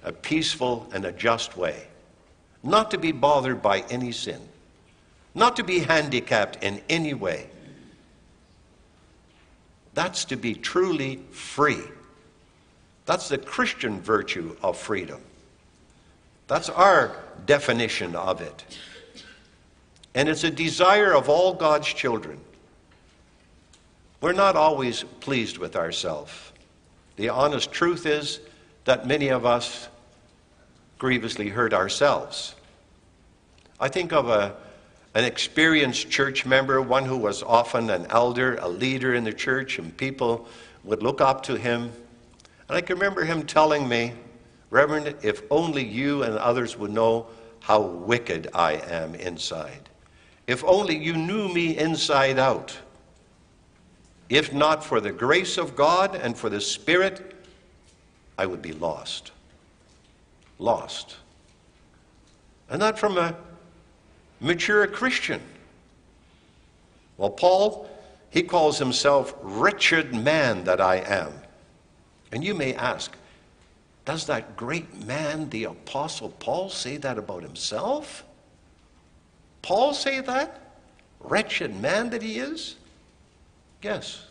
[0.04, 1.88] a peaceful, and a just way,
[2.64, 4.42] not to be bothered by any sin,
[5.36, 7.50] not to be handicapped in any way.
[10.00, 11.84] That's to be truly free.
[13.06, 15.20] That's the Christian virtue of freedom.
[16.48, 18.64] That's our definition of it.
[20.16, 22.40] And it's a desire of all God's children.
[24.22, 26.32] We're not always pleased with ourselves.
[27.18, 28.40] The honest truth is
[28.86, 29.90] that many of us
[30.98, 32.56] grievously hurt ourselves.
[33.82, 34.56] I think of a,
[35.16, 39.80] an experienced church member, one who was often an elder, a leader in the church,
[39.80, 40.48] and people
[40.84, 41.92] would look up to him.
[42.68, 44.14] And I can remember him telling me,
[44.70, 47.26] Reverend, if only you and others would know
[47.60, 49.90] how wicked I am inside.
[50.46, 52.78] If only you knew me inside out.
[54.30, 57.36] If not for the grace of God and for the Spirit,
[58.38, 59.32] I would be lost.
[60.60, 61.18] Lost.
[62.70, 63.36] And not from a
[64.40, 65.42] mature Christian.
[67.18, 67.90] Well, Paul,
[68.30, 71.34] he calls himself wretched man that I am.
[72.32, 73.16] And you may ask,
[74.06, 78.24] does that great man, the Apostle Paul, say that about himself?
[79.62, 80.62] Paul say that?
[81.20, 82.76] Wretched man that he is?
[83.82, 84.26] Yes.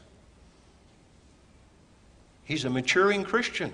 [2.45, 3.73] He's a maturing Christian.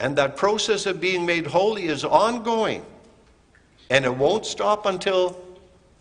[0.00, 2.84] And that process of being made holy is ongoing.
[3.90, 5.38] And it won't stop until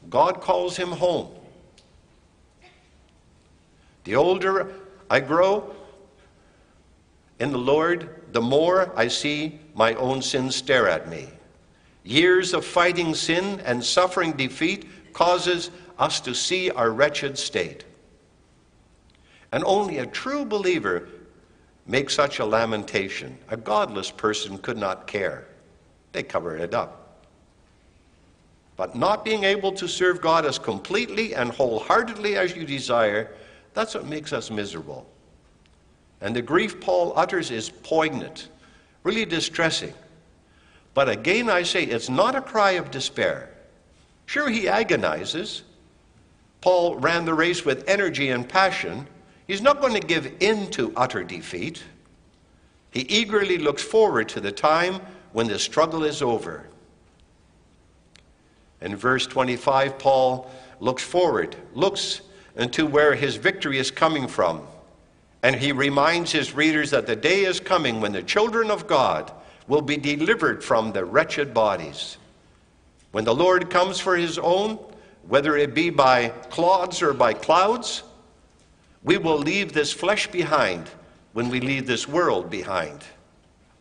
[0.09, 1.29] God calls him home.
[4.03, 4.71] The older
[5.09, 5.75] I grow
[7.39, 11.29] in the Lord, the more I see my own sins stare at me.
[12.03, 17.85] Years of fighting sin and suffering defeat causes us to see our wretched state.
[19.51, 21.09] And only a true believer
[21.87, 23.37] makes such a lamentation.
[23.49, 25.47] A godless person could not care.
[26.11, 26.98] They cover it up.
[28.79, 33.29] But not being able to serve God as completely and wholeheartedly as you desire,
[33.73, 35.05] that's what makes us miserable.
[36.21, 38.47] And the grief Paul utters is poignant,
[39.03, 39.93] really distressing.
[40.93, 43.49] But again, I say it's not a cry of despair.
[44.27, 45.63] Sure, he agonizes.
[46.61, 49.05] Paul ran the race with energy and passion,
[49.45, 51.83] He's not going to give in to utter defeat.
[52.91, 55.01] He eagerly looks forward to the time
[55.33, 56.69] when the struggle is over.
[58.81, 60.49] In verse 25, Paul
[60.79, 62.21] looks forward, looks
[62.55, 64.61] into where his victory is coming from.
[65.43, 69.31] And he reminds his readers that the day is coming when the children of God
[69.67, 72.17] will be delivered from their wretched bodies.
[73.11, 74.77] When the Lord comes for his own,
[75.27, 78.03] whether it be by clods or by clouds,
[79.03, 80.89] we will leave this flesh behind
[81.33, 83.01] when we leave this world behind.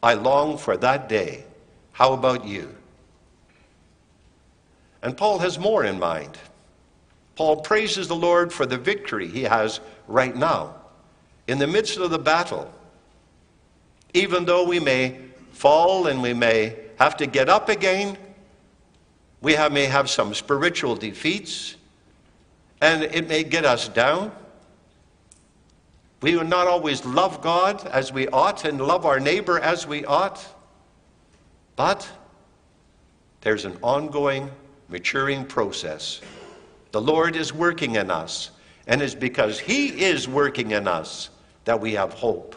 [0.02, 1.44] I long for that day.
[1.92, 2.77] How about you?
[5.02, 6.36] And Paul has more in mind.
[7.36, 10.74] Paul praises the Lord for the victory he has right now
[11.46, 12.72] in the midst of the battle.
[14.12, 15.18] Even though we may
[15.52, 18.18] fall and we may have to get up again,
[19.40, 21.76] we have, may have some spiritual defeats,
[22.80, 24.32] and it may get us down.
[26.20, 30.04] We will not always love God as we ought and love our neighbor as we
[30.04, 30.44] ought,
[31.76, 32.08] but
[33.42, 34.50] there's an ongoing
[34.88, 36.20] maturing process.
[36.92, 38.50] The Lord is working in us,
[38.86, 41.30] and it's because He is working in us
[41.64, 42.56] that we have hope.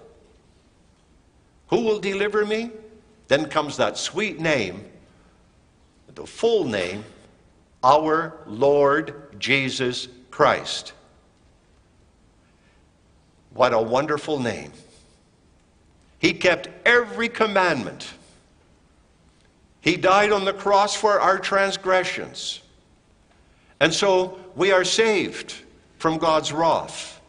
[1.68, 2.72] Who will deliver me?
[3.28, 4.86] Then comes that sweet name,
[6.14, 7.04] the full name,
[7.84, 10.94] our Lord Jesus Christ.
[13.54, 14.72] What a wonderful name.
[16.20, 18.14] He kept every commandment.
[19.82, 22.62] He died on the cross for our transgressions.
[23.80, 25.56] And so we are saved
[25.98, 27.20] from God's wrath.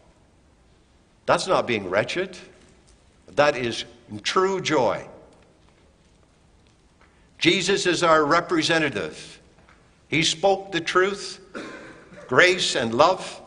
[1.27, 2.37] That's not being wretched,
[3.35, 3.85] that is
[4.23, 5.07] true joy.
[7.39, 9.41] Jesus is our representative.
[10.09, 11.41] He spoke the truth,
[12.29, 13.41] grace, and love.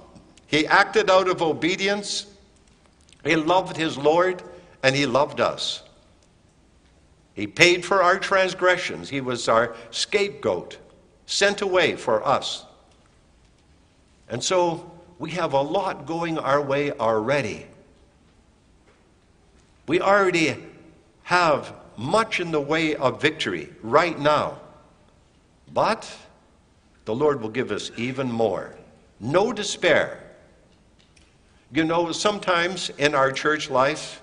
[0.47, 2.25] He acted out of obedience
[3.25, 4.43] he loved his Lord
[4.83, 5.81] and he loved us.
[7.35, 9.09] He paid for our transgressions.
[9.09, 10.77] He was our scapegoat,
[11.25, 12.65] sent away for us.
[14.29, 17.67] And so we have a lot going our way already.
[19.85, 20.63] We already
[21.23, 24.59] have much in the way of victory right now.
[25.73, 26.11] But
[27.03, 28.75] the Lord will give us even more.
[29.19, 30.23] No despair.
[31.71, 34.21] You know, sometimes in our church life,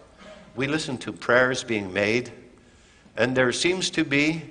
[0.56, 2.32] we listen to prayers being made,
[3.16, 4.42] and there seems to be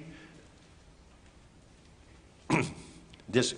[3.30, 3.56] this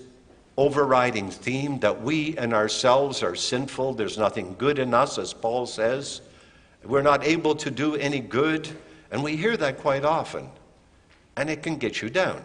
[0.57, 3.93] overriding theme that we and ourselves are sinful.
[3.93, 6.21] There's nothing good in us, as Paul says.
[6.83, 8.69] We're not able to do any good.
[9.11, 10.49] And we hear that quite often.
[11.35, 12.43] And it can get you down.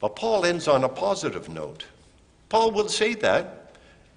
[0.00, 1.86] But Paul ends on a positive note.
[2.48, 3.74] Paul will say that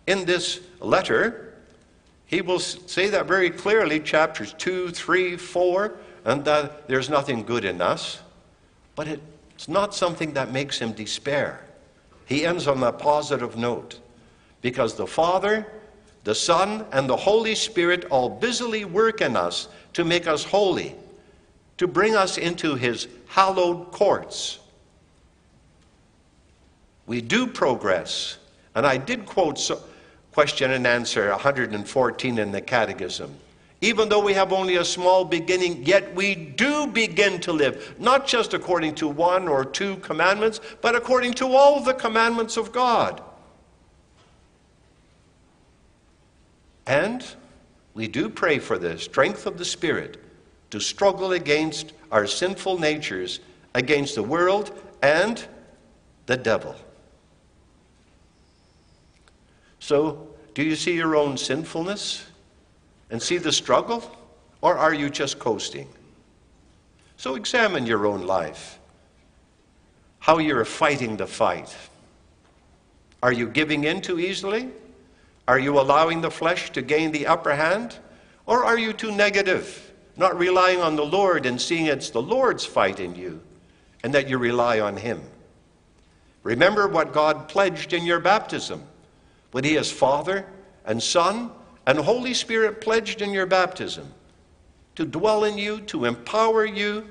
[0.07, 1.54] in this letter,
[2.25, 5.95] he will say that very clearly, chapters 2, 3, 4,
[6.25, 8.19] and that there's nothing good in us.
[8.95, 11.63] But it's not something that makes him despair.
[12.25, 13.99] He ends on a positive note
[14.61, 15.67] because the Father,
[16.23, 20.95] the Son, and the Holy Spirit all busily work in us to make us holy
[21.77, 24.59] to bring us into his hallowed courts.
[27.05, 28.37] We do progress.
[28.73, 29.81] And I did quote so,
[30.35, 33.33] question and answer 114 in the Catechism.
[33.79, 38.27] Even though we have only a small beginning, yet we do begin to live, not
[38.27, 43.23] just according to one or two commandments, but according to all the commandments of God.
[46.85, 47.25] And
[47.93, 50.21] we do pray for the strength of the Spirit
[50.69, 53.39] to struggle against our sinful natures,
[53.73, 55.47] against the world and
[56.25, 56.75] the devil.
[59.85, 62.25] So, do you see your own sinfulness
[63.11, 64.03] and see the struggle?
[64.59, 65.87] Or are you just coasting?
[67.17, 68.79] So, examine your own life,
[70.17, 71.75] how you're fighting the fight.
[73.21, 74.69] Are you giving in too easily?
[75.47, 77.95] Are you allowing the flesh to gain the upper hand?
[78.47, 82.65] Or are you too negative, not relying on the Lord and seeing it's the Lord's
[82.65, 83.39] fight in you
[84.01, 85.21] and that you rely on Him?
[86.41, 88.81] Remember what God pledged in your baptism
[89.55, 90.45] when He is Father
[90.85, 91.49] and Son
[91.87, 94.13] and Holy Spirit pledged in your baptism
[94.95, 97.07] to dwell in you, to empower you,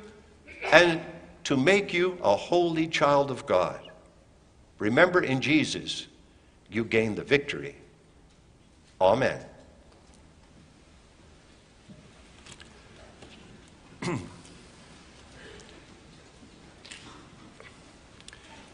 [0.71, 1.01] and
[1.45, 3.81] to make you a holy child of God.
[4.79, 6.07] Remember, in Jesus,
[6.71, 7.77] you gain the victory.
[9.01, 9.43] Amen.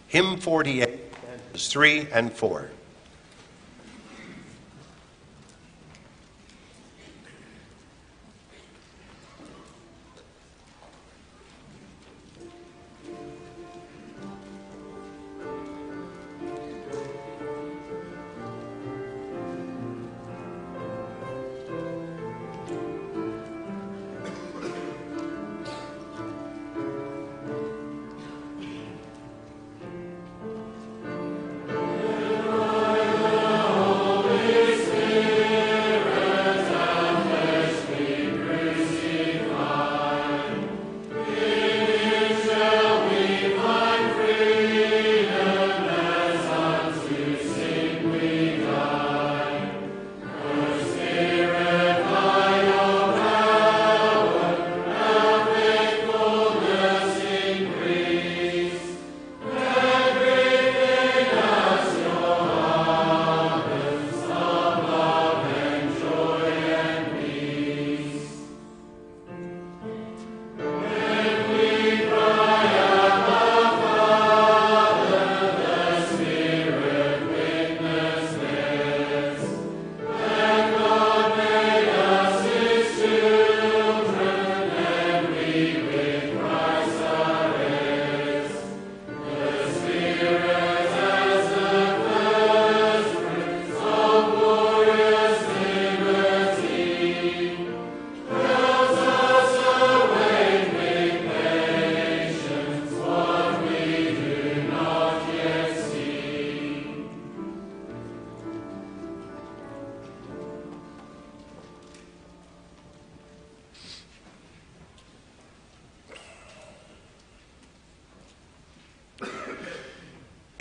[0.09, 0.99] Hymn 48,
[1.55, 2.71] 3 and 4.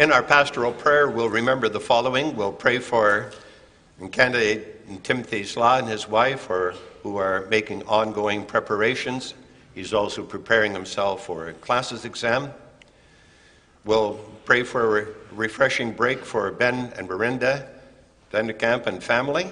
[0.09, 2.35] In our pastoral prayer, we'll remember the following.
[2.35, 3.29] We'll pray for
[4.11, 9.35] candidate Timothy Slaw and his wife, or, who are making ongoing preparations.
[9.75, 12.51] He's also preparing himself for a classis exam.
[13.85, 14.13] We'll
[14.45, 17.69] pray for a refreshing break for Ben and Miranda
[18.33, 19.51] Vanderkamp and family.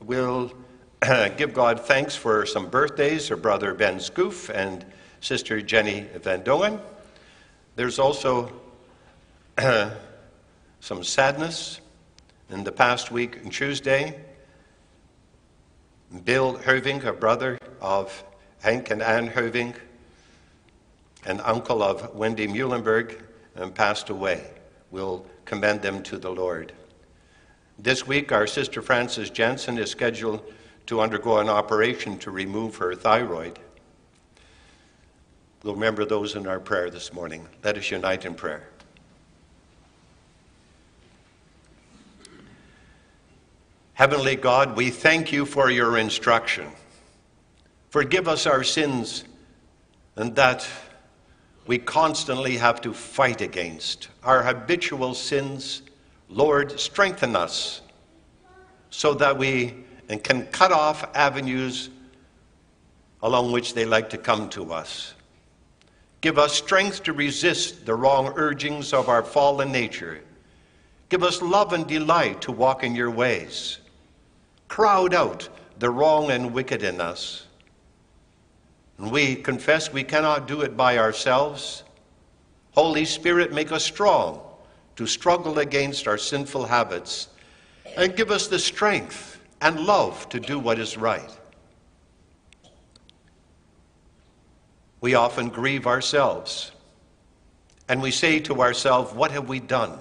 [0.00, 0.54] We'll
[1.36, 4.86] give God thanks for some birthdays, her brother Ben Scoof and
[5.20, 6.80] sister Jenny Van Doen.
[7.76, 8.50] There's also
[10.80, 11.80] some sadness
[12.50, 14.20] in the past week on Tuesday.
[16.24, 18.24] Bill Hoving, a brother of
[18.62, 19.74] Hank and Ann Hoving,
[21.24, 23.20] an uncle of Wendy Muhlenberg,
[23.56, 24.44] um, passed away.
[24.90, 26.72] We'll commend them to the Lord.
[27.78, 30.42] This week, our sister Frances Jensen is scheduled
[30.86, 33.60] to undergo an operation to remove her thyroid.
[35.62, 37.46] We'll remember those in our prayer this morning.
[37.62, 38.68] Let us unite in prayer.
[43.94, 46.68] Heavenly God, we thank you for your instruction.
[47.90, 49.22] Forgive us our sins
[50.16, 50.66] and that
[51.68, 55.82] we constantly have to fight against, our habitual sins.
[56.28, 57.82] Lord, strengthen us
[58.90, 59.84] so that we
[60.24, 61.88] can cut off avenues
[63.22, 65.14] along which they like to come to us.
[66.20, 70.20] Give us strength to resist the wrong urgings of our fallen nature.
[71.10, 73.78] Give us love and delight to walk in your ways.
[74.74, 75.48] Crowd out
[75.78, 77.46] the wrong and wicked in us.
[78.98, 81.84] And we confess we cannot do it by ourselves.
[82.72, 84.40] Holy Spirit, make us strong
[84.96, 87.28] to struggle against our sinful habits
[87.96, 91.30] and give us the strength and love to do what is right.
[95.00, 96.72] We often grieve ourselves
[97.88, 100.00] and we say to ourselves, What have we done?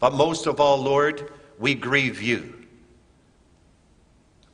[0.00, 2.58] But most of all, Lord, we grieve you.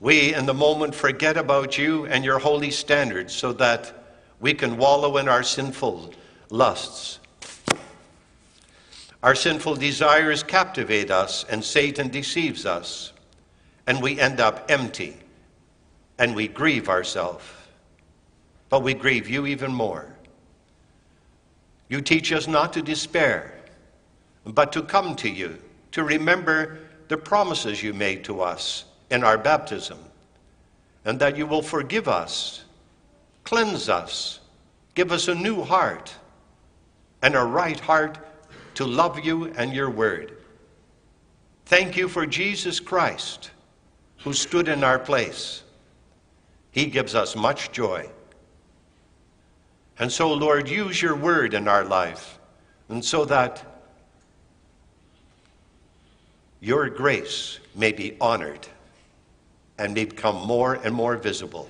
[0.01, 3.93] We, in the moment, forget about you and your holy standards so that
[4.39, 6.13] we can wallow in our sinful
[6.51, 7.19] lusts.
[9.23, 13.13] Our sinful desires captivate us, and Satan deceives us,
[13.89, 15.17] and we end up empty,
[16.19, 17.45] and we grieve ourselves.
[18.69, 20.15] But we grieve you even more.
[21.89, 23.59] You teach us not to despair,
[24.45, 25.59] but to come to you,
[25.93, 26.79] to remember
[27.09, 29.99] the promises you made to us in our baptism,
[31.05, 32.65] and that you will forgive us,
[33.45, 34.41] cleanse us,
[34.95, 36.15] give us a new heart,
[37.23, 38.19] and a right heart
[38.75, 40.37] to love you and your word.
[41.67, 43.51] Thank you for Jesus Christ,
[44.19, 45.63] who stood in our place.
[46.71, 48.09] He gives us much joy.
[49.99, 52.39] And so, Lord, use your word in our life,
[52.89, 53.65] and so that
[56.61, 58.67] your grace may be honored
[59.79, 61.69] and become more and more visible.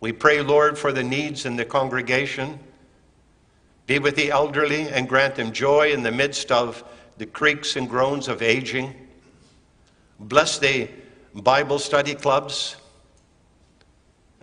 [0.00, 2.58] We pray, Lord, for the needs in the congregation.
[3.86, 6.82] Be with the elderly and grant them joy in the midst of
[7.18, 8.94] the creaks and groans of aging.
[10.18, 10.88] Bless the
[11.34, 12.76] Bible study clubs.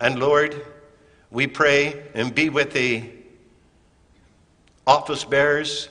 [0.00, 0.64] And Lord,
[1.30, 3.10] we pray and be with the
[4.86, 5.88] office bearers,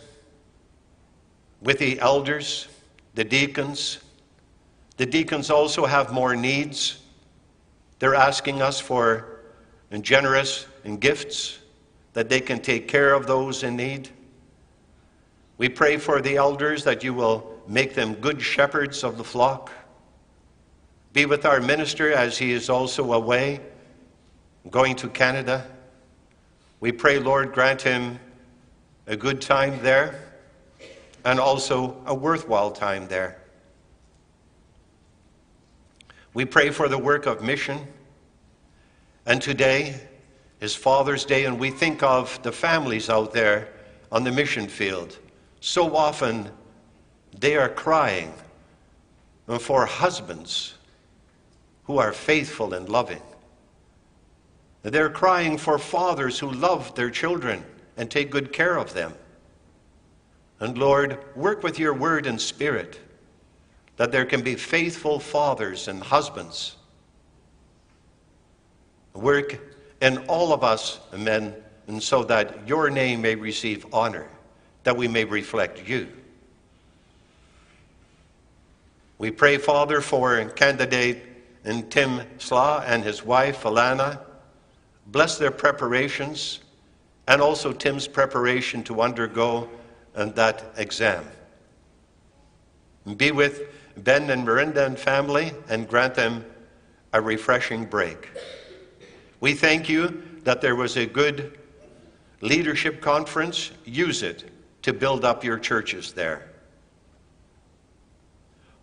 [1.61, 2.67] with the elders,
[3.15, 3.99] the deacons,
[4.97, 7.01] the deacons also have more needs.
[7.99, 9.39] They're asking us for
[9.91, 11.59] and generous and gifts
[12.13, 14.09] that they can take care of those in need.
[15.57, 19.71] We pray for the elders that you will make them good shepherds of the flock.
[21.13, 23.61] Be with our minister as he is also away,
[24.69, 25.65] going to Canada.
[26.79, 28.19] We pray, Lord, grant him
[29.05, 30.33] a good time there
[31.23, 33.42] and also a worthwhile time there.
[36.33, 37.79] We pray for the work of mission.
[39.25, 39.99] And today
[40.59, 43.69] is Father's Day, and we think of the families out there
[44.11, 45.19] on the mission field.
[45.59, 46.49] So often
[47.39, 48.33] they are crying
[49.59, 50.73] for husbands
[51.83, 53.21] who are faithful and loving.
[54.81, 57.63] They're crying for fathers who love their children
[57.95, 59.13] and take good care of them.
[60.59, 62.99] And Lord, work with your word and spirit
[63.97, 66.75] that there can be faithful fathers and husbands.
[69.13, 69.59] Work
[70.01, 71.53] in all of us, men,
[71.87, 74.27] and so that your name may receive honor,
[74.83, 76.07] that we may reflect you.
[79.17, 81.23] We pray, Father, for candidate
[81.63, 84.19] and Tim Slaw and his wife, Alana.
[85.07, 86.61] Bless their preparations
[87.27, 89.69] and also Tim's preparation to undergo
[90.15, 91.25] uh, that exam.
[93.17, 93.63] Be with
[93.97, 96.45] Ben and Miranda and family and grant them
[97.13, 98.29] a refreshing break.
[99.39, 101.59] We thank you that there was a good
[102.41, 103.71] leadership conference.
[103.85, 104.49] Use it
[104.81, 106.49] to build up your churches there.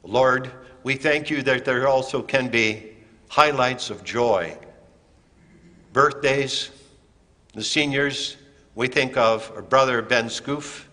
[0.02, 0.50] Lord,
[0.82, 2.92] we thank you that there also can be
[3.28, 4.56] highlights of joy.
[5.92, 6.70] Birthdays,
[7.54, 8.36] the seniors,
[8.74, 10.84] we think of our brother Ben Scoof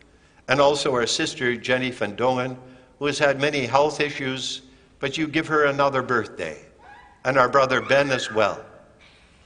[0.47, 2.57] and also our sister Jenny Van Dongen
[2.99, 4.61] who has had many health issues,
[4.99, 6.59] but you give her another birthday,
[7.23, 8.63] and our brother Ben as well.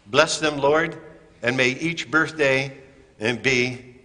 [0.07, 0.97] Bless them, Lord,
[1.41, 2.77] and may each birthday
[3.41, 3.95] be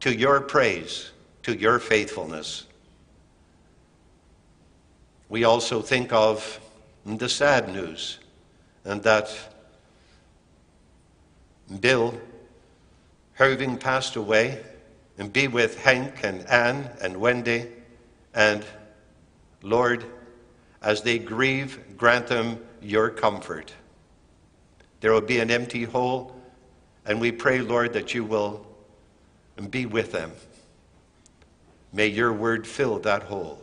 [0.00, 1.10] to your praise,
[1.42, 2.66] to your faithfulness.
[5.28, 6.60] We also think of
[7.06, 8.18] the sad news,
[8.84, 9.30] and that
[11.80, 12.20] Bill
[13.38, 14.62] Herving passed away,
[15.16, 17.66] and be with Hank and Anne and Wendy
[18.34, 18.64] and
[19.62, 20.04] Lord,
[20.82, 23.72] as they grieve, grant them your comfort.
[25.00, 26.40] There will be an empty hole,
[27.06, 28.66] and we pray, Lord, that you will
[29.70, 30.32] be with them.
[31.92, 33.62] May your word fill that hole.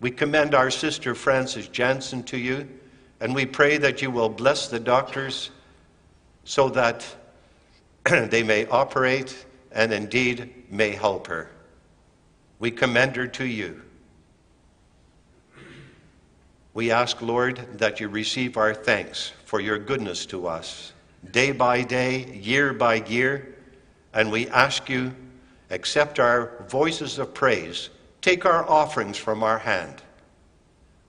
[0.00, 2.68] We commend our sister Frances Jansen to you
[3.20, 5.50] And we pray that you will bless the doctors
[6.44, 7.04] so that
[8.04, 11.50] they may operate and indeed may help her.
[12.58, 13.82] We commend her to you.
[16.74, 20.92] We ask, Lord, that you receive our thanks for your goodness to us,
[21.32, 23.56] day by day, year by year.
[24.12, 25.14] And we ask you,
[25.70, 27.90] accept our voices of praise,
[28.20, 30.02] take our offerings from our hand.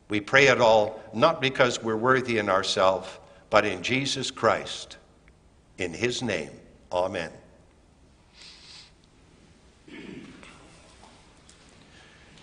[0.09, 3.07] We pray it all not because we're worthy in ourselves,
[3.49, 4.97] but in Jesus Christ.
[5.77, 6.51] In his name,
[6.91, 7.31] amen.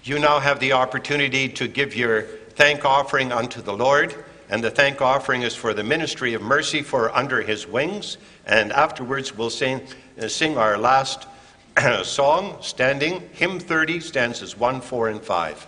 [0.06, 4.14] You now have the opportunity to give your thank offering unto the Lord.
[4.48, 8.16] And the thank offering is for the ministry of mercy for Under His Wings.
[8.46, 9.80] And afterwards, we'll sing,
[10.22, 11.26] uh, sing our last
[12.04, 15.66] song, standing, hymn 30, stanzas 1, 4, and 5.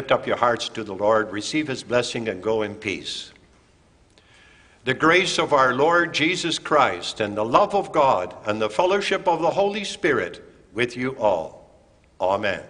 [0.00, 3.32] Lift up your hearts to the Lord, receive his blessing, and go in peace.
[4.84, 9.28] The grace of our Lord Jesus Christ, and the love of God, and the fellowship
[9.28, 11.70] of the Holy Spirit with you all.
[12.18, 12.62] Amen.